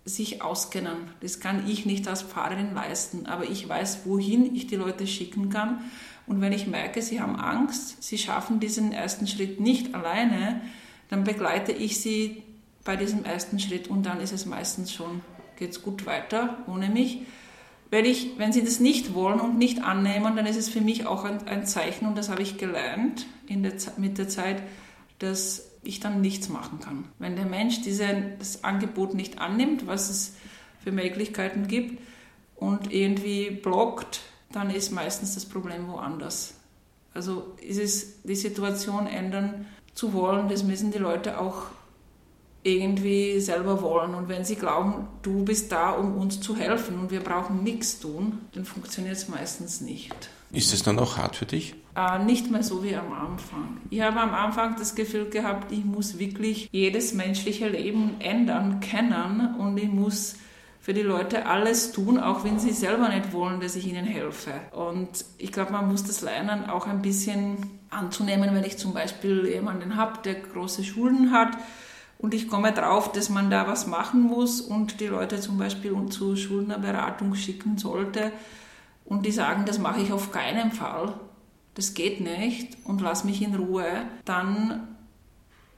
sich 0.09 0.41
auskennen. 0.41 1.11
Das 1.21 1.39
kann 1.39 1.67
ich 1.67 1.85
nicht 1.85 2.07
als 2.07 2.23
Pfarrerin 2.23 2.73
leisten, 2.73 3.25
aber 3.25 3.49
ich 3.49 3.67
weiß, 3.67 4.01
wohin 4.05 4.55
ich 4.55 4.67
die 4.67 4.75
Leute 4.75 5.07
schicken 5.07 5.49
kann. 5.49 5.81
Und 6.27 6.41
wenn 6.41 6.51
ich 6.51 6.67
merke, 6.67 7.01
sie 7.01 7.21
haben 7.21 7.35
Angst, 7.37 8.03
sie 8.03 8.17
schaffen 8.17 8.59
diesen 8.59 8.91
ersten 8.91 9.27
Schritt 9.27 9.59
nicht 9.59 9.95
alleine, 9.95 10.61
dann 11.09 11.23
begleite 11.23 11.71
ich 11.71 11.99
sie 11.99 12.43
bei 12.83 12.95
diesem 12.95 13.25
ersten 13.25 13.59
Schritt 13.59 13.87
und 13.87 14.05
dann 14.05 14.21
ist 14.21 14.31
es 14.31 14.45
meistens 14.45 14.93
schon, 14.93 15.21
geht 15.57 15.71
es 15.71 15.81
gut 15.81 16.05
weiter 16.05 16.57
ohne 16.67 16.89
mich. 16.89 17.21
Wenn, 17.91 18.05
ich, 18.05 18.37
wenn 18.37 18.53
sie 18.53 18.63
das 18.63 18.79
nicht 18.79 19.15
wollen 19.15 19.39
und 19.39 19.57
nicht 19.57 19.83
annehmen, 19.83 20.35
dann 20.35 20.45
ist 20.45 20.57
es 20.57 20.69
für 20.69 20.81
mich 20.81 21.07
auch 21.07 21.23
ein, 21.23 21.47
ein 21.47 21.65
Zeichen, 21.65 22.05
und 22.07 22.15
das 22.15 22.29
habe 22.29 22.43
ich 22.43 22.57
gelernt 22.57 23.25
in 23.47 23.63
der, 23.63 23.73
mit 23.97 24.19
der 24.19 24.29
Zeit, 24.29 24.61
dass 25.17 25.68
ich 25.83 25.99
dann 25.99 26.21
nichts 26.21 26.49
machen 26.49 26.79
kann. 26.79 27.05
Wenn 27.19 27.35
der 27.35 27.45
Mensch 27.45 27.81
diese, 27.81 28.07
das 28.37 28.63
Angebot 28.63 29.13
nicht 29.13 29.39
annimmt, 29.39 29.87
was 29.87 30.09
es 30.09 30.33
für 30.83 30.91
Möglichkeiten 30.91 31.67
gibt, 31.67 31.99
und 32.59 32.91
irgendwie 32.91 33.51
blockt, 33.51 34.21
dann 34.51 34.69
ist 34.69 34.91
meistens 34.91 35.35
das 35.35 35.45
Problem 35.45 35.87
woanders. 35.87 36.55
Also 37.13 37.55
ist 37.61 37.79
es 37.79 38.23
die 38.23 38.35
Situation 38.35 39.07
ändern 39.07 39.65
zu 39.93 40.13
wollen, 40.13 40.49
das 40.49 40.63
müssen 40.63 40.91
die 40.91 40.97
Leute 40.97 41.39
auch 41.39 41.63
irgendwie 42.63 43.39
selber 43.39 43.81
wollen. 43.81 44.13
Und 44.13 44.27
wenn 44.27 44.43
sie 44.43 44.55
glauben, 44.55 45.07
du 45.21 45.45
bist 45.45 45.71
da, 45.71 45.91
um 45.91 46.17
uns 46.17 46.41
zu 46.41 46.55
helfen 46.55 46.99
und 46.99 47.11
wir 47.11 47.21
brauchen 47.21 47.63
nichts 47.63 47.99
tun, 47.99 48.39
dann 48.53 48.65
funktioniert 48.65 49.15
es 49.15 49.29
meistens 49.29 49.81
nicht. 49.81 50.13
Ist 50.51 50.73
es 50.73 50.83
dann 50.83 50.99
auch 50.99 51.17
hart 51.17 51.35
für 51.35 51.45
dich? 51.45 51.75
Äh, 51.99 52.23
nicht 52.23 52.49
mehr 52.49 52.63
so 52.63 52.81
wie 52.81 52.95
am 52.95 53.11
Anfang. 53.11 53.77
Ich 53.89 54.01
habe 54.01 54.21
am 54.21 54.33
Anfang 54.33 54.75
das 54.77 54.95
Gefühl 54.95 55.29
gehabt, 55.29 55.71
ich 55.71 55.83
muss 55.83 56.17
wirklich 56.17 56.69
jedes 56.71 57.13
menschliche 57.13 57.67
Leben 57.67 58.15
ändern, 58.19 58.79
kennen 58.79 59.55
und 59.55 59.77
ich 59.77 59.89
muss 59.89 60.37
für 60.79 60.93
die 60.93 61.01
Leute 61.01 61.45
alles 61.45 61.91
tun, 61.91 62.17
auch 62.17 62.45
wenn 62.45 62.57
sie 62.57 62.71
selber 62.71 63.09
nicht 63.09 63.33
wollen, 63.33 63.59
dass 63.59 63.75
ich 63.75 63.85
ihnen 63.85 64.05
helfe. 64.05 64.53
Und 64.71 65.25
ich 65.37 65.51
glaube, 65.51 65.73
man 65.73 65.89
muss 65.89 66.05
das 66.05 66.21
lernen, 66.21 66.69
auch 66.69 66.87
ein 66.87 67.01
bisschen 67.01 67.57
anzunehmen, 67.89 68.55
wenn 68.55 68.63
ich 68.63 68.77
zum 68.77 68.93
Beispiel 68.93 69.45
jemanden 69.47 69.97
habe, 69.97 70.19
der 70.23 70.35
große 70.35 70.85
Schulden 70.85 71.33
hat 71.33 71.57
und 72.17 72.33
ich 72.33 72.47
komme 72.47 72.71
drauf, 72.71 73.11
dass 73.11 73.29
man 73.29 73.49
da 73.49 73.67
was 73.67 73.87
machen 73.87 74.21
muss 74.21 74.61
und 74.61 75.01
die 75.01 75.07
Leute 75.07 75.41
zum 75.41 75.57
Beispiel 75.57 75.93
zur 76.09 76.37
Schuldnerberatung 76.37 77.35
schicken 77.35 77.77
sollte 77.77 78.31
und 79.03 79.25
die 79.25 79.31
sagen, 79.33 79.65
das 79.65 79.79
mache 79.79 79.99
ich 79.99 80.13
auf 80.13 80.31
keinen 80.31 80.71
Fall, 80.71 81.13
das 81.75 81.93
geht 81.93 82.21
nicht 82.21 82.77
und 82.83 83.01
lass 83.01 83.23
mich 83.23 83.41
in 83.41 83.55
Ruhe, 83.55 84.05
dann 84.25 84.87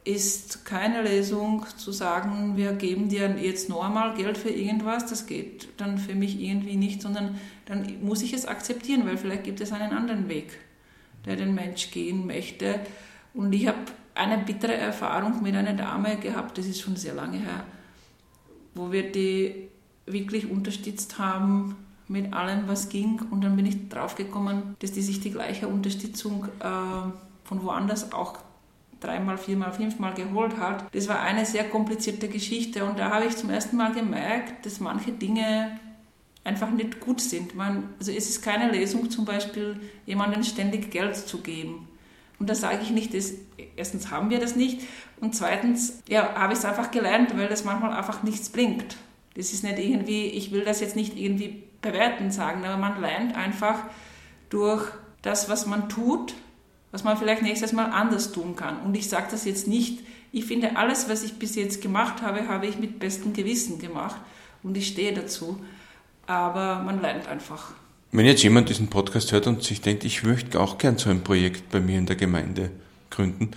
ist 0.04 0.66
keine 0.66 1.04
Lösung 1.04 1.66
zu 1.78 1.92
sagen, 1.92 2.58
wir 2.58 2.74
geben 2.74 3.10
dir 3.10 3.38
jetzt 3.40 3.70
normal 3.70 4.16
Geld 4.16 4.38
für 4.38 4.50
irgendwas, 4.50 5.06
das 5.06 5.28
geht 5.28 5.68
dann 5.78 6.00
für 6.00 6.16
mich 6.16 6.40
irgendwie 6.40 6.76
nicht, 6.76 7.02
sondern 7.02 7.40
dann 7.66 7.86
muss 8.02 8.24
ich 8.24 8.34
es 8.34 8.48
akzeptieren, 8.48 9.06
weil 9.06 9.18
vielleicht 9.18 9.44
gibt 9.44 9.62
es 9.62 9.72
einen 9.72 9.92
anderen 9.92 10.28
Weg, 10.28 10.58
der 11.26 11.36
den 11.36 11.54
Mensch 11.54 11.92
gehen 11.92 12.26
möchte. 12.26 12.80
Und 13.36 13.54
ich 13.54 13.68
habe 13.68 13.78
eine 14.16 14.40
bittere 14.40 14.74
Erfahrung 14.74 15.44
mit 15.44 15.56
einer 15.56 15.74
Dame 15.74 16.18
gehabt, 16.18 16.58
das 16.58 16.66
ist 16.66 16.82
schon 16.82 16.96
sehr 16.96 17.14
lange 17.14 17.38
her, 17.38 17.64
wo 18.74 18.92
wir 18.92 19.12
die 19.12 19.68
wirklich 20.08 20.50
unterstützt 20.50 21.20
haben 21.20 21.76
mit 22.12 22.34
allem, 22.34 22.68
was 22.68 22.90
ging. 22.90 23.22
Und 23.32 23.44
dann 23.44 23.56
bin 23.56 23.66
ich 23.66 23.90
draufgekommen, 23.90 24.76
dass 24.80 24.92
die 24.92 25.02
sich 25.02 25.22
die 25.22 25.32
gleiche 25.32 25.68
Unterstützung 25.68 26.46
äh, 26.60 27.12
von 27.44 27.64
woanders 27.64 28.12
auch 28.12 28.38
dreimal, 29.00 29.38
viermal, 29.38 29.72
fünfmal 29.72 30.14
geholt 30.14 30.58
hat. 30.58 30.86
Das 30.94 31.08
war 31.08 31.22
eine 31.22 31.46
sehr 31.46 31.64
komplizierte 31.64 32.28
Geschichte 32.28 32.86
und 32.86 33.00
da 33.00 33.10
habe 33.10 33.26
ich 33.26 33.36
zum 33.36 33.50
ersten 33.50 33.76
Mal 33.78 33.94
gemerkt, 33.94 34.66
dass 34.66 34.80
manche 34.80 35.12
Dinge 35.12 35.80
einfach 36.44 36.70
nicht 36.70 37.00
gut 37.00 37.20
sind. 37.20 37.56
Man, 37.56 37.90
also 37.98 38.12
es 38.12 38.30
ist 38.30 38.42
keine 38.44 38.72
Lesung, 38.72 39.10
zum 39.10 39.26
Beispiel 39.26 39.80
jemandem 40.06 40.44
ständig 40.44 40.92
Geld 40.92 41.16
zu 41.16 41.40
geben. 41.40 41.88
Und 42.40 42.50
da 42.50 42.56
sage 42.56 42.80
ich 42.84 42.92
nicht, 42.92 43.14
dass, 43.14 43.34
erstens 43.76 44.12
haben 44.12 44.30
wir 44.30 44.40
das 44.40 44.56
nicht 44.56 44.82
und 45.20 45.36
zweitens 45.36 46.02
ja, 46.08 46.34
habe 46.36 46.54
ich 46.54 46.60
es 46.60 46.66
einfach 46.66 46.92
gelernt, 46.92 47.36
weil 47.38 47.48
das 47.48 47.64
manchmal 47.64 47.94
einfach 47.94 48.24
nichts 48.24 48.50
bringt. 48.50 48.98
Das 49.36 49.54
ist 49.54 49.64
nicht 49.64 49.80
irgendwie, 49.80 50.26
ich 50.26 50.52
will 50.52 50.64
das 50.64 50.82
jetzt 50.82 50.96
nicht 50.96 51.18
irgendwie 51.18 51.64
bewerten 51.82 52.32
sagen, 52.32 52.64
aber 52.66 52.78
man 52.78 53.02
lernt 53.02 53.36
einfach 53.36 53.80
durch 54.50 54.84
das, 55.22 55.50
was 55.50 55.66
man 55.66 55.90
tut, 55.90 56.34
was 56.92 57.04
man 57.04 57.18
vielleicht 57.18 57.42
nächstes 57.42 57.74
Mal 57.74 57.86
anders 57.86 58.32
tun 58.32 58.56
kann. 58.56 58.80
Und 58.82 58.96
ich 58.96 59.10
sage 59.10 59.28
das 59.32 59.46
jetzt 59.46 59.68
nicht, 59.68 60.00
ich 60.32 60.46
finde, 60.46 60.78
alles, 60.78 61.10
was 61.10 61.24
ich 61.24 61.34
bis 61.34 61.56
jetzt 61.56 61.82
gemacht 61.82 62.22
habe, 62.22 62.48
habe 62.48 62.68
ich 62.68 62.80
mit 62.80 63.00
bestem 63.00 63.34
Gewissen 63.34 63.80
gemacht 63.80 64.20
und 64.64 64.78
ich 64.78 64.88
stehe 64.88 65.14
dazu. 65.14 65.60
Aber 66.26 66.82
man 66.84 67.02
lernt 67.02 67.28
einfach. 67.28 67.74
Wenn 68.12 68.26
jetzt 68.26 68.44
jemand 68.44 68.70
diesen 68.70 68.90
Podcast 68.90 69.32
hört 69.32 69.48
und 69.48 69.64
sich 69.64 69.82
denkt, 69.82 70.04
ich 70.04 70.24
möchte 70.24 70.60
auch 70.60 70.78
gern 70.78 70.98
so 70.98 71.10
ein 71.10 71.24
Projekt 71.24 71.70
bei 71.70 71.80
mir 71.80 71.98
in 71.98 72.06
der 72.06 72.16
Gemeinde 72.16 72.72
gründen, 73.10 73.52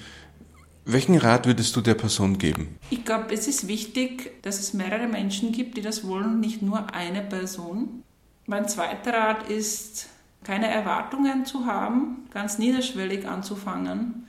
welchen 0.85 1.17
Rat 1.17 1.47
würdest 1.47 1.75
du 1.77 1.81
der 1.81 1.95
Person 1.95 2.39
geben? 2.39 2.77
Ich 2.91 3.05
glaube, 3.05 3.33
es 3.33 3.49
ist 3.49 3.69
wichtig, 3.69 4.43
dass 4.43 4.61
es 4.61 4.75
mehrere 4.75 5.09
Menschen 5.09 5.51
gibt, 5.51 5.77
die 5.77 5.81
das 5.81 6.07
wollen, 6.07 6.41
nicht 6.41 6.61
nur 6.61 6.93
eine 6.93 7.23
Person. 7.23 8.04
Mein 8.47 8.69
zweiter 8.69 9.15
Rat 9.15 9.49
ist, 9.49 10.09
keine 10.45 10.69
Erwartungen 10.69 11.47
zu 11.47 11.65
haben, 11.65 12.27
ganz 12.31 12.59
niederschwellig 12.59 13.27
anzufangen. 13.27 14.27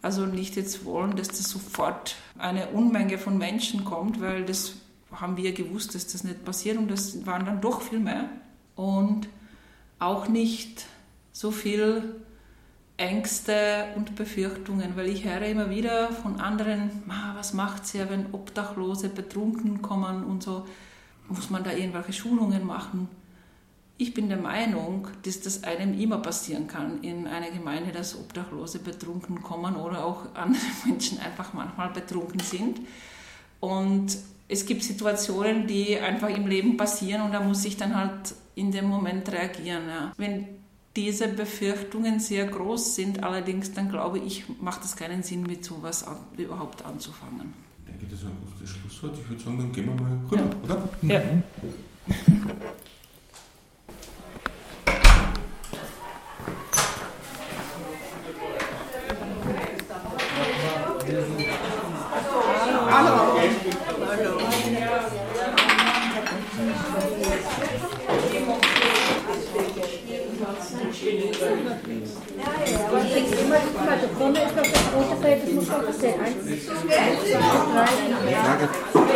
Also 0.00 0.24
nicht 0.24 0.56
jetzt 0.56 0.86
wollen, 0.86 1.14
dass 1.14 1.28
das 1.28 1.50
sofort 1.50 2.16
eine 2.38 2.68
Unmenge 2.68 3.18
von 3.18 3.36
Menschen 3.36 3.84
kommt, 3.84 4.20
weil 4.20 4.44
das 4.46 4.76
haben 5.12 5.36
wir 5.36 5.52
gewusst, 5.52 5.94
dass 5.94 6.06
das 6.06 6.24
nicht 6.24 6.44
passiert 6.44 6.78
und 6.78 6.90
das 6.90 7.26
waren 7.26 7.44
dann 7.44 7.60
doch 7.60 7.82
viel 7.82 7.98
mehr. 7.98 8.30
Und 8.76 9.28
auch 9.98 10.26
nicht 10.28 10.86
so 11.32 11.50
viel 11.50 12.14
Ängste 12.96 13.88
und 13.96 14.14
Befürchtungen, 14.16 14.96
weil 14.96 15.08
ich 15.08 15.24
höre 15.24 15.42
immer 15.42 15.68
wieder 15.68 16.12
von 16.12 16.40
anderen, 16.40 17.02
was 17.34 17.52
macht 17.52 17.84
es 17.84 17.92
ja, 17.92 18.08
wenn 18.08 18.32
Obdachlose 18.32 19.10
betrunken 19.10 19.82
kommen 19.82 20.24
und 20.24 20.42
so, 20.42 20.66
muss 21.28 21.50
man 21.50 21.62
da 21.62 21.72
irgendwelche 21.72 22.14
Schulungen 22.14 22.66
machen? 22.66 23.08
Ich 24.00 24.14
bin 24.14 24.30
der 24.30 24.38
Meinung, 24.38 25.08
dass 25.24 25.42
das 25.42 25.62
einem 25.62 25.92
immer 26.00 26.22
passieren 26.22 26.66
kann 26.66 27.02
in 27.02 27.26
einer 27.26 27.50
Gemeinde, 27.50 27.92
dass 27.92 28.18
Obdachlose 28.18 28.78
betrunken 28.78 29.42
kommen 29.42 29.76
oder 29.76 30.02
auch 30.06 30.34
andere 30.34 30.62
Menschen 30.86 31.18
einfach 31.18 31.52
manchmal 31.52 31.90
betrunken 31.90 32.40
sind. 32.40 32.80
Und 33.60 34.16
es 34.48 34.64
gibt 34.64 34.84
Situationen, 34.84 35.66
die 35.66 35.98
einfach 35.98 36.30
im 36.30 36.46
Leben 36.46 36.78
passieren 36.78 37.20
und 37.20 37.32
da 37.32 37.40
muss 37.40 37.62
ich 37.66 37.76
dann 37.76 37.94
halt 37.94 38.34
in 38.54 38.72
dem 38.72 38.86
Moment 38.86 39.30
reagieren. 39.30 39.82
Ja. 39.86 40.12
Wenn 40.16 40.48
diese 40.96 41.28
Befürchtungen 41.28 42.20
sehr 42.20 42.46
groß 42.46 42.94
sind. 42.94 43.22
Allerdings, 43.22 43.74
dann 43.74 43.90
glaube 43.90 44.18
ich, 44.18 44.44
macht 44.62 44.82
es 44.82 44.96
keinen 44.96 45.22
Sinn, 45.22 45.42
mit 45.42 45.62
sowas 45.62 46.06
an, 46.06 46.16
überhaupt 46.38 46.86
anzufangen. 46.86 47.52
Ich 47.80 47.92
denke, 47.92 48.06
das 48.06 48.20
ist 48.20 48.24
ein 48.24 48.32
gutes 48.50 48.70
Schlusswort. 48.70 49.18
Ich 49.18 49.28
würde 49.28 49.42
sagen, 49.42 49.58
dann 49.58 49.72
gehen 49.72 49.86
wir 49.86 49.94
mal 49.94 50.18
rüber, 50.30 50.42
ja. 50.42 50.64
oder? 50.64 50.88
Ja. 51.02 51.22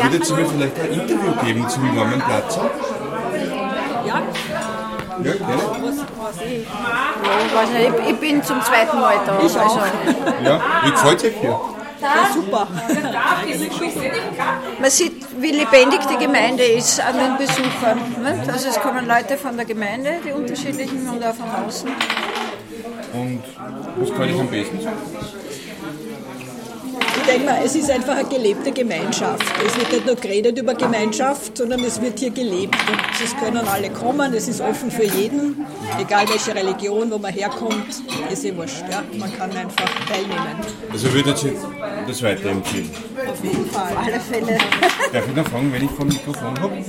Würdet 0.02 0.30
ihr 0.30 0.36
mir 0.36 0.46
vielleicht 0.46 0.78
ein 0.80 0.92
Interview 0.92 1.32
geben 1.44 1.68
zum 1.68 1.96
warmen 1.96 2.20
Platz? 2.20 2.58
Ja. 4.06 4.22
Ja, 5.22 5.32
gerne. 5.32 5.62
Ich, 7.62 8.04
ich, 8.04 8.10
ich 8.10 8.16
bin 8.20 8.42
zum 8.42 8.60
zweiten 8.62 9.00
Mal 9.00 9.16
da. 9.26 9.38
Ich 9.44 9.56
auch. 9.58 9.78
Ja, 10.44 10.60
wie 10.84 10.90
gefällt 10.90 11.18
es 11.18 11.24
euch 11.24 11.36
hier? 11.40 11.60
Ja, 12.00 12.28
super. 12.34 12.66
Man 14.80 14.90
sieht, 14.90 15.26
wie 15.40 15.52
lebendig 15.52 16.00
die 16.06 16.18
Gemeinde 16.24 16.64
ist 16.64 17.00
an 17.00 17.16
den 17.16 17.36
Besuchern. 17.38 17.98
Also 18.52 18.68
es 18.68 18.80
kommen 18.80 19.06
Leute 19.06 19.36
von 19.38 19.56
der 19.56 19.64
Gemeinde, 19.64 20.18
die 20.24 20.32
unterschiedlichen 20.32 21.08
und 21.08 21.24
auch 21.24 21.34
von 21.34 21.48
außen. 21.66 21.88
Und 23.14 23.42
was 23.96 24.14
kann 24.14 24.28
ich 24.28 24.40
am 24.40 24.48
besten 24.48 24.80
sagen? 24.80 24.96
Ich 27.16 27.30
denke 27.30 27.46
mal, 27.46 27.60
es 27.64 27.74
ist 27.74 27.90
einfach 27.90 28.16
eine 28.16 28.28
gelebte 28.28 28.70
Gemeinschaft. 28.70 29.44
Es 29.66 29.76
wird 29.78 29.92
nicht 29.92 30.06
nur 30.06 30.16
geredet 30.16 30.58
über 30.58 30.74
Gemeinschaft, 30.74 31.56
sondern 31.56 31.82
es 31.84 32.00
wird 32.00 32.18
hier 32.18 32.30
gelebt. 32.30 32.76
Und 32.88 33.24
es 33.24 33.34
können 33.36 33.66
alle 33.66 33.88
kommen, 33.90 34.34
es 34.34 34.46
ist 34.48 34.60
offen 34.60 34.90
für 34.90 35.04
jeden, 35.04 35.64
egal 35.98 36.28
welche 36.28 36.54
Religion, 36.54 37.10
wo 37.10 37.18
man 37.18 37.32
herkommt, 37.32 37.86
ist 38.30 38.44
eh 38.44 38.54
wurscht. 38.54 38.84
Ja? 38.90 39.02
Man 39.18 39.34
kann 39.36 39.50
einfach 39.52 39.88
teilnehmen. 40.06 40.56
Also 40.92 41.12
würdet 41.14 41.42
ihr 41.44 41.54
das 42.06 42.22
weiterempfehlen? 42.22 42.90
Auf 43.26 43.42
jeden 43.42 43.70
Fall. 43.70 43.92
Auf 43.92 44.06
alle 44.06 44.20
Fälle. 44.20 44.58
Darf 45.12 45.28
ich 45.28 45.34
noch 45.34 45.48
fragen, 45.48 45.72
wenn 45.72 45.84
ich 45.84 45.90
vom 45.92 46.08
Mikrofon 46.08 46.60
habe? 46.60 46.84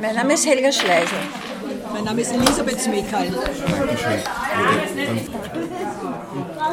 Mein 0.00 0.14
Name 0.14 0.34
ist 0.34 0.46
Helga 0.46 0.70
Schleiser. 0.70 1.16
Mein 1.92 2.04
Name 2.04 2.20
ist 2.20 2.32
Elisabeth 2.32 2.80
Smekal. 2.80 3.28
Dankeschön. 3.30 4.22
Dann 6.56 6.70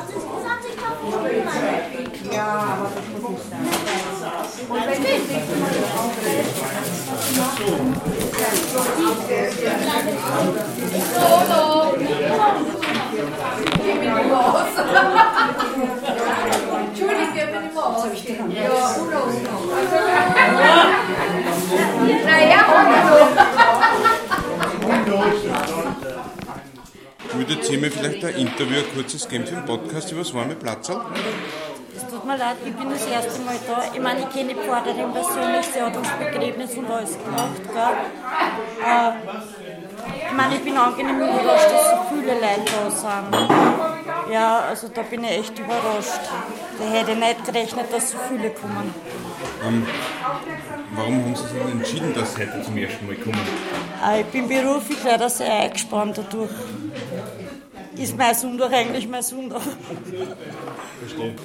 Entschuldige, 16.87 17.47
bin 17.51 17.69
ich 17.69 17.73
mal 17.75 17.83
ausgehen. 17.83 18.51
Ja, 18.51 18.95
Uno, 18.99 19.19
Uno. 19.23 20.56
Würdet 27.47 27.69
ihr 27.69 27.79
mir 27.79 27.91
vielleicht 27.91 28.23
ein 28.25 28.35
Interview, 28.35 28.77
ein 28.79 28.93
kurzes 28.93 29.27
geben 29.27 29.45
für 29.45 29.55
den 29.55 29.65
Podcast 29.65 30.11
über 30.11 30.21
das 30.21 30.33
warme 30.33 30.55
Platzl? 30.55 30.99
Es 31.95 32.05
tut 32.07 32.25
mir 32.25 32.37
leid, 32.37 32.57
ich 32.65 32.73
bin 32.73 32.89
das 32.89 33.05
erste 33.05 33.41
Mal 33.41 33.55
da. 33.67 33.83
Ich 33.93 34.01
meine, 34.01 34.19
ich 34.21 34.29
kenne 34.29 34.53
die 34.53 34.59
Pforterin 34.59 35.11
persönlich, 35.13 35.65
sie 35.73 35.81
hat 35.81 35.95
uns 35.95 36.07
Begräbnis 36.19 36.77
und 36.77 36.89
alles 36.89 37.17
gemacht. 37.17 37.61
Gell? 37.63 38.85
Äh, 38.85 39.11
ich 40.27 40.33
meine, 40.33 40.55
ich 40.55 40.63
bin 40.63 40.77
angenehm 40.77 41.17
überrascht, 41.17 41.71
dass 41.71 41.89
so 41.89 41.97
viele 42.09 42.33
Leute 42.33 42.71
da 42.83 42.91
sind. 42.91 44.33
Ja, 44.33 44.59
also 44.69 44.89
da 44.89 45.01
bin 45.03 45.23
ich 45.23 45.31
echt 45.31 45.57
überrascht. 45.57 46.19
Da 46.77 46.85
hätte 46.85 47.11
ich 47.11 47.17
nicht 47.17 47.45
gerechnet, 47.45 47.85
dass 47.93 48.11
so 48.11 48.17
viele 48.29 48.49
kommen. 48.49 48.93
Ähm, 49.65 49.87
warum 50.95 51.23
haben 51.23 51.35
Sie 51.35 51.43
sich 51.43 51.51
denn 51.53 51.71
entschieden, 51.71 52.13
dass 52.13 52.35
Sie 52.35 52.41
heute 52.41 52.61
zum 52.61 52.77
ersten 52.77 53.07
Mal 53.07 53.15
kommen? 53.15 53.39
Äh, 54.05 54.21
ich 54.21 54.27
bin 54.27 54.47
beruflich 54.47 54.99
leider 55.03 55.29
sehr 55.29 55.51
eingespannt 55.61 56.17
dadurch. 56.17 56.51
Ist 57.97 58.17
mein 58.17 58.35
Sonntag 58.35 58.73
eigentlich 58.73 59.07
mein 59.07 59.21
Sonntag? 59.23 59.61
Verstehe. 60.99 61.35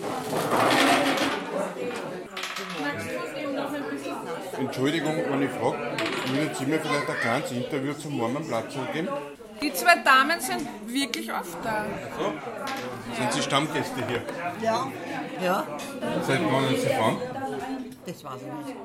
Entschuldigung, 4.58 5.14
wenn 5.30 5.42
ich 5.42 5.50
frage, 5.50 5.78
würdet 6.26 6.56
Sie 6.56 6.66
mir 6.66 6.78
vielleicht 6.80 7.08
ein 7.10 7.16
kleines 7.20 7.52
Interview 7.52 7.92
zum 7.94 8.20
warmen 8.20 8.46
Platz 8.46 8.74
geben? 8.92 9.08
Die 9.62 9.72
zwei 9.72 9.96
Damen 9.96 10.40
sind 10.40 10.66
wirklich 10.86 11.32
oft 11.32 11.56
da. 11.64 11.86
So? 12.18 12.32
Sind 13.16 13.32
Sie 13.32 13.42
Stammgäste 13.42 14.06
hier? 14.08 14.22
Ja. 14.62 14.90
Ja, 15.42 15.66
Seit 16.26 16.40
wann 16.50 16.68
sind 16.68 16.80
Sie 16.80 16.88
fahren? 16.88 17.16
Das 18.06 18.24
weiß 18.24 18.40
ich 18.40 18.66
nicht. 18.66 18.78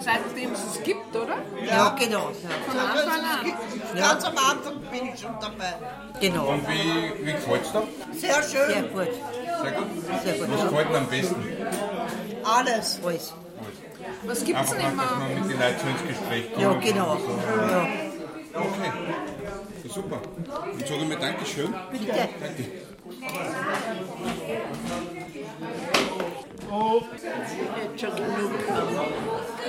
Seitdem 0.00 0.52
es 0.52 0.64
es 0.64 0.82
gibt, 0.82 1.14
oder? 1.14 1.36
Ja, 1.66 1.90
genau. 1.98 2.30
Von 2.66 2.78
Anfang 2.78 3.24
an. 3.24 3.52
Ganz 3.96 4.24
am 4.24 4.38
Anfang 4.38 4.80
bin 4.90 5.08
ich 5.12 5.20
schon 5.20 5.34
dabei. 5.40 5.74
Genau. 6.20 6.48
Und 6.48 6.66
wie, 6.68 7.26
wie 7.26 7.32
gefällt 7.32 7.62
es 7.62 7.72
da? 7.72 7.82
Sehr 8.14 8.42
schön. 8.42 8.70
Sehr 8.70 8.82
gut. 8.82 9.08
Sehr 9.62 9.72
gut. 9.72 9.86
Sehr 10.24 10.34
gut. 10.34 10.48
Was 10.50 10.62
gefällt 10.62 10.88
Ihnen 10.88 10.96
am 10.96 11.06
besten? 11.06 11.46
Alles. 12.44 13.00
Alles. 13.04 13.34
Was 14.24 14.44
gibt 14.44 14.58
es 14.58 14.70
denn 14.70 14.78
dass 14.78 14.92
immer? 14.92 15.04
man 15.04 15.34
mit 15.34 15.50
den 15.50 15.58
Leuten 15.60 15.80
so 15.80 15.88
ins 15.88 16.02
Gespräch 16.08 16.52
kommt. 16.52 16.62
Ja, 16.62 16.72
genau. 16.74 17.18
Ja. 17.70 17.88
Okay. 18.54 18.92
Ja, 19.84 19.90
super. 19.90 20.20
Dann 20.46 20.86
sage 20.86 21.02
ich 21.02 21.08
mir 21.08 21.18
Dankeschön. 21.18 21.74
Bitte. 21.92 22.28
Danke. 22.40 22.64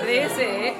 Lese, 0.05 0.73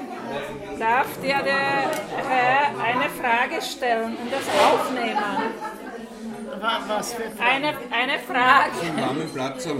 darf 0.77 1.08
der, 1.23 1.43
der 1.43 1.91
Herr 2.27 2.84
eine 2.84 3.10
Frage 3.10 3.62
stellen 3.62 4.17
und 4.17 4.32
das 4.32 4.43
aufnehmen? 4.63 5.23
Was 6.88 7.13
für 7.13 7.23
Eine, 7.41 7.69
eine 7.91 8.19
Frage. 8.19 9.01
Warmen 9.01 9.29
Platz 9.34 9.65
nur. 9.65 9.77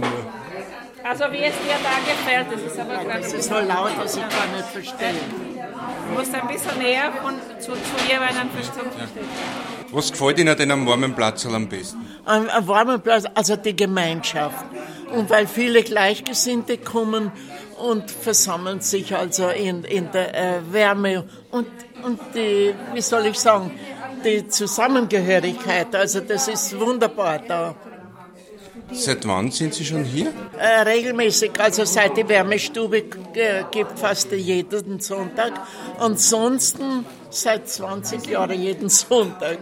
Also 1.02 1.24
wie 1.32 1.44
es 1.44 1.54
dir 1.58 1.76
da 1.82 1.96
gefällt, 2.04 2.52
das 2.52 2.72
ist 2.72 2.78
aber 2.78 3.04
gerade 3.04 3.20
Das 3.20 3.32
ist 3.32 3.48
so 3.48 3.54
laut, 3.54 3.92
dass 3.98 4.16
ich 4.16 4.22
gar 4.22 4.46
nicht 4.54 4.68
verstehe. 4.68 5.14
Du 6.08 6.18
musst 6.18 6.34
ein 6.34 6.46
bisschen 6.46 6.78
näher 6.78 7.12
von, 7.22 7.34
zu, 7.58 7.72
zu 7.72 8.10
ihr, 8.10 8.20
weil 8.20 8.34
dann 8.34 8.50
verstehst 8.50 8.76
du. 8.76 9.79
Was 9.92 10.12
gefällt 10.12 10.38
Ihnen 10.38 10.56
denn 10.56 10.70
am 10.70 10.86
warmen 10.86 11.14
Platz 11.14 11.46
am 11.46 11.68
besten? 11.68 11.98
Ein 12.24 12.48
warmer 12.66 12.98
Platz, 12.98 13.24
also 13.34 13.56
die 13.56 13.74
Gemeinschaft. 13.74 14.64
Und 15.12 15.28
weil 15.30 15.46
viele 15.46 15.82
Gleichgesinnte 15.82 16.78
kommen 16.78 17.32
und 17.78 18.10
versammeln 18.10 18.80
sich 18.80 19.14
also 19.16 19.48
in, 19.48 19.84
in 19.84 20.10
der 20.12 20.34
äh, 20.34 20.72
Wärme 20.72 21.24
und, 21.50 21.66
und 22.04 22.20
die, 22.34 22.74
wie 22.94 23.00
soll 23.00 23.26
ich 23.26 23.38
sagen, 23.38 23.72
die 24.24 24.46
Zusammengehörigkeit. 24.46 25.94
Also 25.94 26.20
das 26.20 26.46
ist 26.46 26.78
wunderbar 26.78 27.40
da. 27.46 27.74
Seit 28.92 29.26
wann 29.26 29.50
sind 29.50 29.74
Sie 29.74 29.84
schon 29.84 30.04
hier? 30.04 30.32
Äh, 30.58 30.82
regelmäßig, 30.82 31.52
also 31.58 31.84
seit 31.84 32.16
die 32.16 32.28
Wärmestube 32.28 33.04
äh, 33.34 33.64
gibt 33.70 33.98
fast 33.98 34.32
jeden 34.32 35.00
Sonntag. 35.00 35.52
Ansonsten 35.98 37.04
seit 37.30 37.68
20 37.68 38.26
Jahren 38.26 38.60
jeden 38.60 38.88
Sonntag. 38.88 39.58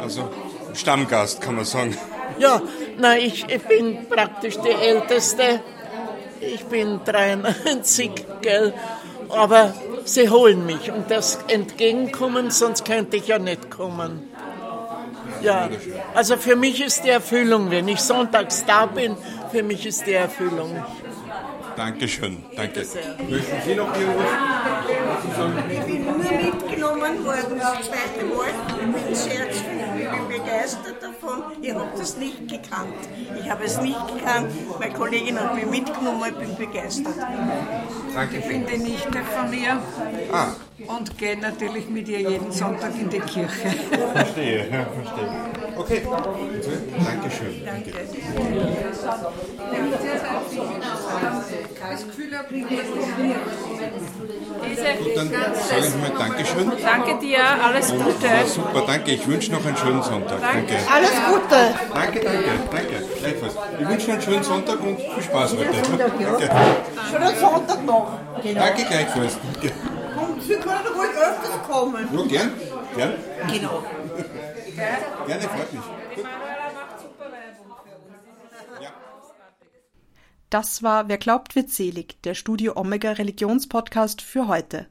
Also 0.00 0.30
Stammgast, 0.74 1.40
kann 1.40 1.56
man 1.56 1.64
sagen. 1.64 1.96
Ja, 2.38 2.62
na, 2.98 3.16
ich, 3.16 3.48
ich 3.48 3.62
bin 3.62 4.08
praktisch 4.08 4.56
die 4.58 4.70
Älteste. 4.70 5.60
Ich 6.40 6.64
bin 6.66 7.00
93, 7.04 8.10
gell? 8.42 8.72
Aber 9.28 9.74
sie 10.04 10.30
holen 10.30 10.64
mich 10.64 10.90
und 10.92 11.10
das 11.10 11.38
Entgegenkommen, 11.48 12.50
sonst 12.50 12.84
könnte 12.84 13.16
ich 13.16 13.26
ja 13.26 13.38
nicht 13.38 13.70
kommen. 13.70 14.28
Ja, 15.42 15.68
also 16.14 16.36
für 16.36 16.56
mich 16.56 16.80
ist 16.84 17.04
die 17.04 17.10
Erfüllung, 17.10 17.70
wenn 17.70 17.88
ich 17.88 18.00
sonntags 18.00 18.64
da 18.64 18.86
bin, 18.86 19.16
für 19.50 19.62
mich 19.62 19.86
ist 19.86 20.06
die 20.06 20.14
Erfüllung. 20.14 20.82
Dankeschön, 21.78 22.38
danke. 22.56 22.80
Möchten 22.80 23.56
Sie 23.64 23.74
noch 23.76 23.94
irgendwas 23.96 24.26
Ich 25.70 25.84
bin 25.84 26.04
nur 26.04 26.14
mitgenommen 26.16 27.24
worden 27.24 27.56
das 27.56 27.86
zweite 27.86 28.24
Mal. 28.26 28.48
Ich 28.68 29.04
bin 29.04 29.14
sehr 29.14 29.48
ich 29.48 30.10
bin 30.10 30.28
begeistert 30.28 31.00
davon. 31.00 31.44
Ich 31.62 31.72
habe 31.72 31.86
das 31.96 32.16
nicht 32.16 32.48
gekannt. 32.48 32.98
Ich 33.40 33.48
habe 33.48 33.64
es 33.64 33.80
nicht 33.80 34.08
gekannt. 34.08 34.50
Meine 34.80 34.92
Kollegin 34.92 35.38
hat 35.38 35.54
mich 35.54 35.66
mitgenommen, 35.66 36.24
ich 36.28 36.34
bin 36.34 36.56
begeistert. 36.56 37.14
Danke. 38.12 38.38
Ich 38.38 38.48
bin 38.48 38.66
die 38.66 38.78
Nichte 38.78 39.18
von 39.36 39.52
ihr. 39.52 39.80
Ah. 40.32 40.48
Und 40.88 41.16
gehe 41.16 41.36
natürlich 41.36 41.88
mit 41.88 42.08
ihr 42.08 42.22
jeden 42.22 42.50
Sonntag 42.50 42.90
in 43.00 43.08
die 43.08 43.20
Kirche. 43.20 43.68
Verstehe, 44.14 44.68
ja, 44.68 44.84
verstehe. 44.84 45.67
Okay. 45.78 46.02
Dankeschön. 47.04 47.64
Danke. 47.64 47.92
Das 51.90 52.06
Gefühl 52.06 52.36
habe, 52.36 52.48
Gut, 54.98 55.16
dann 55.16 55.30
sage 55.30 55.86
ich 55.86 55.96
mal 55.96 56.18
Dankeschön. 56.18 56.72
Danke 56.82 57.18
dir, 57.18 57.38
alles 57.64 57.90
Gute. 57.90 58.26
Ja, 58.26 58.46
super, 58.46 58.82
danke. 58.86 59.12
Ich 59.12 59.26
wünsche 59.26 59.52
noch 59.52 59.64
einen 59.64 59.76
schönen 59.76 60.02
Sonntag. 60.02 60.40
Danke. 60.40 60.74
Alles 60.92 61.12
Gute. 61.28 61.74
Danke, 61.94 62.20
danke, 62.20 62.50
danke. 62.70 63.04
Gleichfalls. 63.20 63.54
Ich 63.80 63.88
wünsche 63.88 64.12
einen 64.12 64.22
schönen 64.22 64.42
Sonntag 64.42 64.80
und 64.80 64.96
viel 64.98 65.22
Spaß 65.22 65.52
heute. 65.52 65.98
Danke. 65.98 66.50
Schönen 67.10 67.38
Sonntag 67.38 67.84
noch. 67.84 68.18
Genau. 68.42 68.60
Danke 68.60 68.84
gleichfalls. 68.84 69.38
Danke. 69.52 69.72
Und 70.20 70.42
Sie 70.42 70.54
können 70.54 70.86
ruhig 70.96 71.10
öfters 71.10 71.68
kommen. 71.68 72.08
Ja, 72.12 72.22
gern. 72.26 72.52
Gern. 72.96 73.14
Genau. 73.52 73.82
Gerne, 74.78 75.42
freut 75.42 75.72
mich. 75.72 75.82
Das 80.50 80.82
war 80.82 81.08
Wer 81.08 81.18
glaubt, 81.18 81.56
wird 81.56 81.70
selig, 81.70 82.22
der 82.22 82.34
Studio 82.34 82.76
Omega 82.76 83.12
Religionspodcast 83.12 84.22
für 84.22 84.48
heute. 84.48 84.86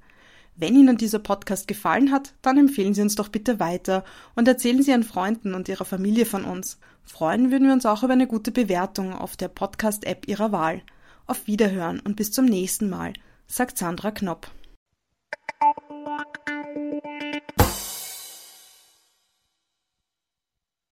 Wenn 0.56 0.76
Ihnen 0.76 0.98
dieser 0.98 1.20
Podcast 1.20 1.68
gefallen 1.68 2.12
hat, 2.12 2.34
dann 2.42 2.58
empfehlen 2.58 2.94
Sie 2.94 3.02
uns 3.02 3.16
doch 3.16 3.30
bitte 3.30 3.60
weiter 3.60 4.04
und 4.36 4.48
erzählen 4.48 4.84
Sie 4.84 4.92
Ihren 4.92 5.04
Freunden 5.04 5.54
und 5.54 5.70
Ihrer 5.70 5.86
Familie 5.86 6.26
von 6.26 6.44
uns. 6.44 6.80
Freuen 7.04 7.52
würden 7.52 7.68
wir 7.68 7.74
uns 7.74 7.86
auch 7.86 8.04
über 8.04 8.14
eine 8.14 8.28
gute 8.28 8.52
Bewertung 8.52 9.14
auf 9.14 9.38
der 9.38 9.48
Podcast-App 9.48 10.28
Ihrer 10.28 10.52
Wahl. 10.52 10.82
Auf 11.28 11.48
Wiederhören 11.48 12.00
und 12.00 12.16
bis 12.16 12.32
zum 12.32 12.46
nächsten 12.46 12.90
Mal, 12.90 13.14
sagt 13.48 13.78
Sandra 13.78 14.12
Knopp. 14.12 14.52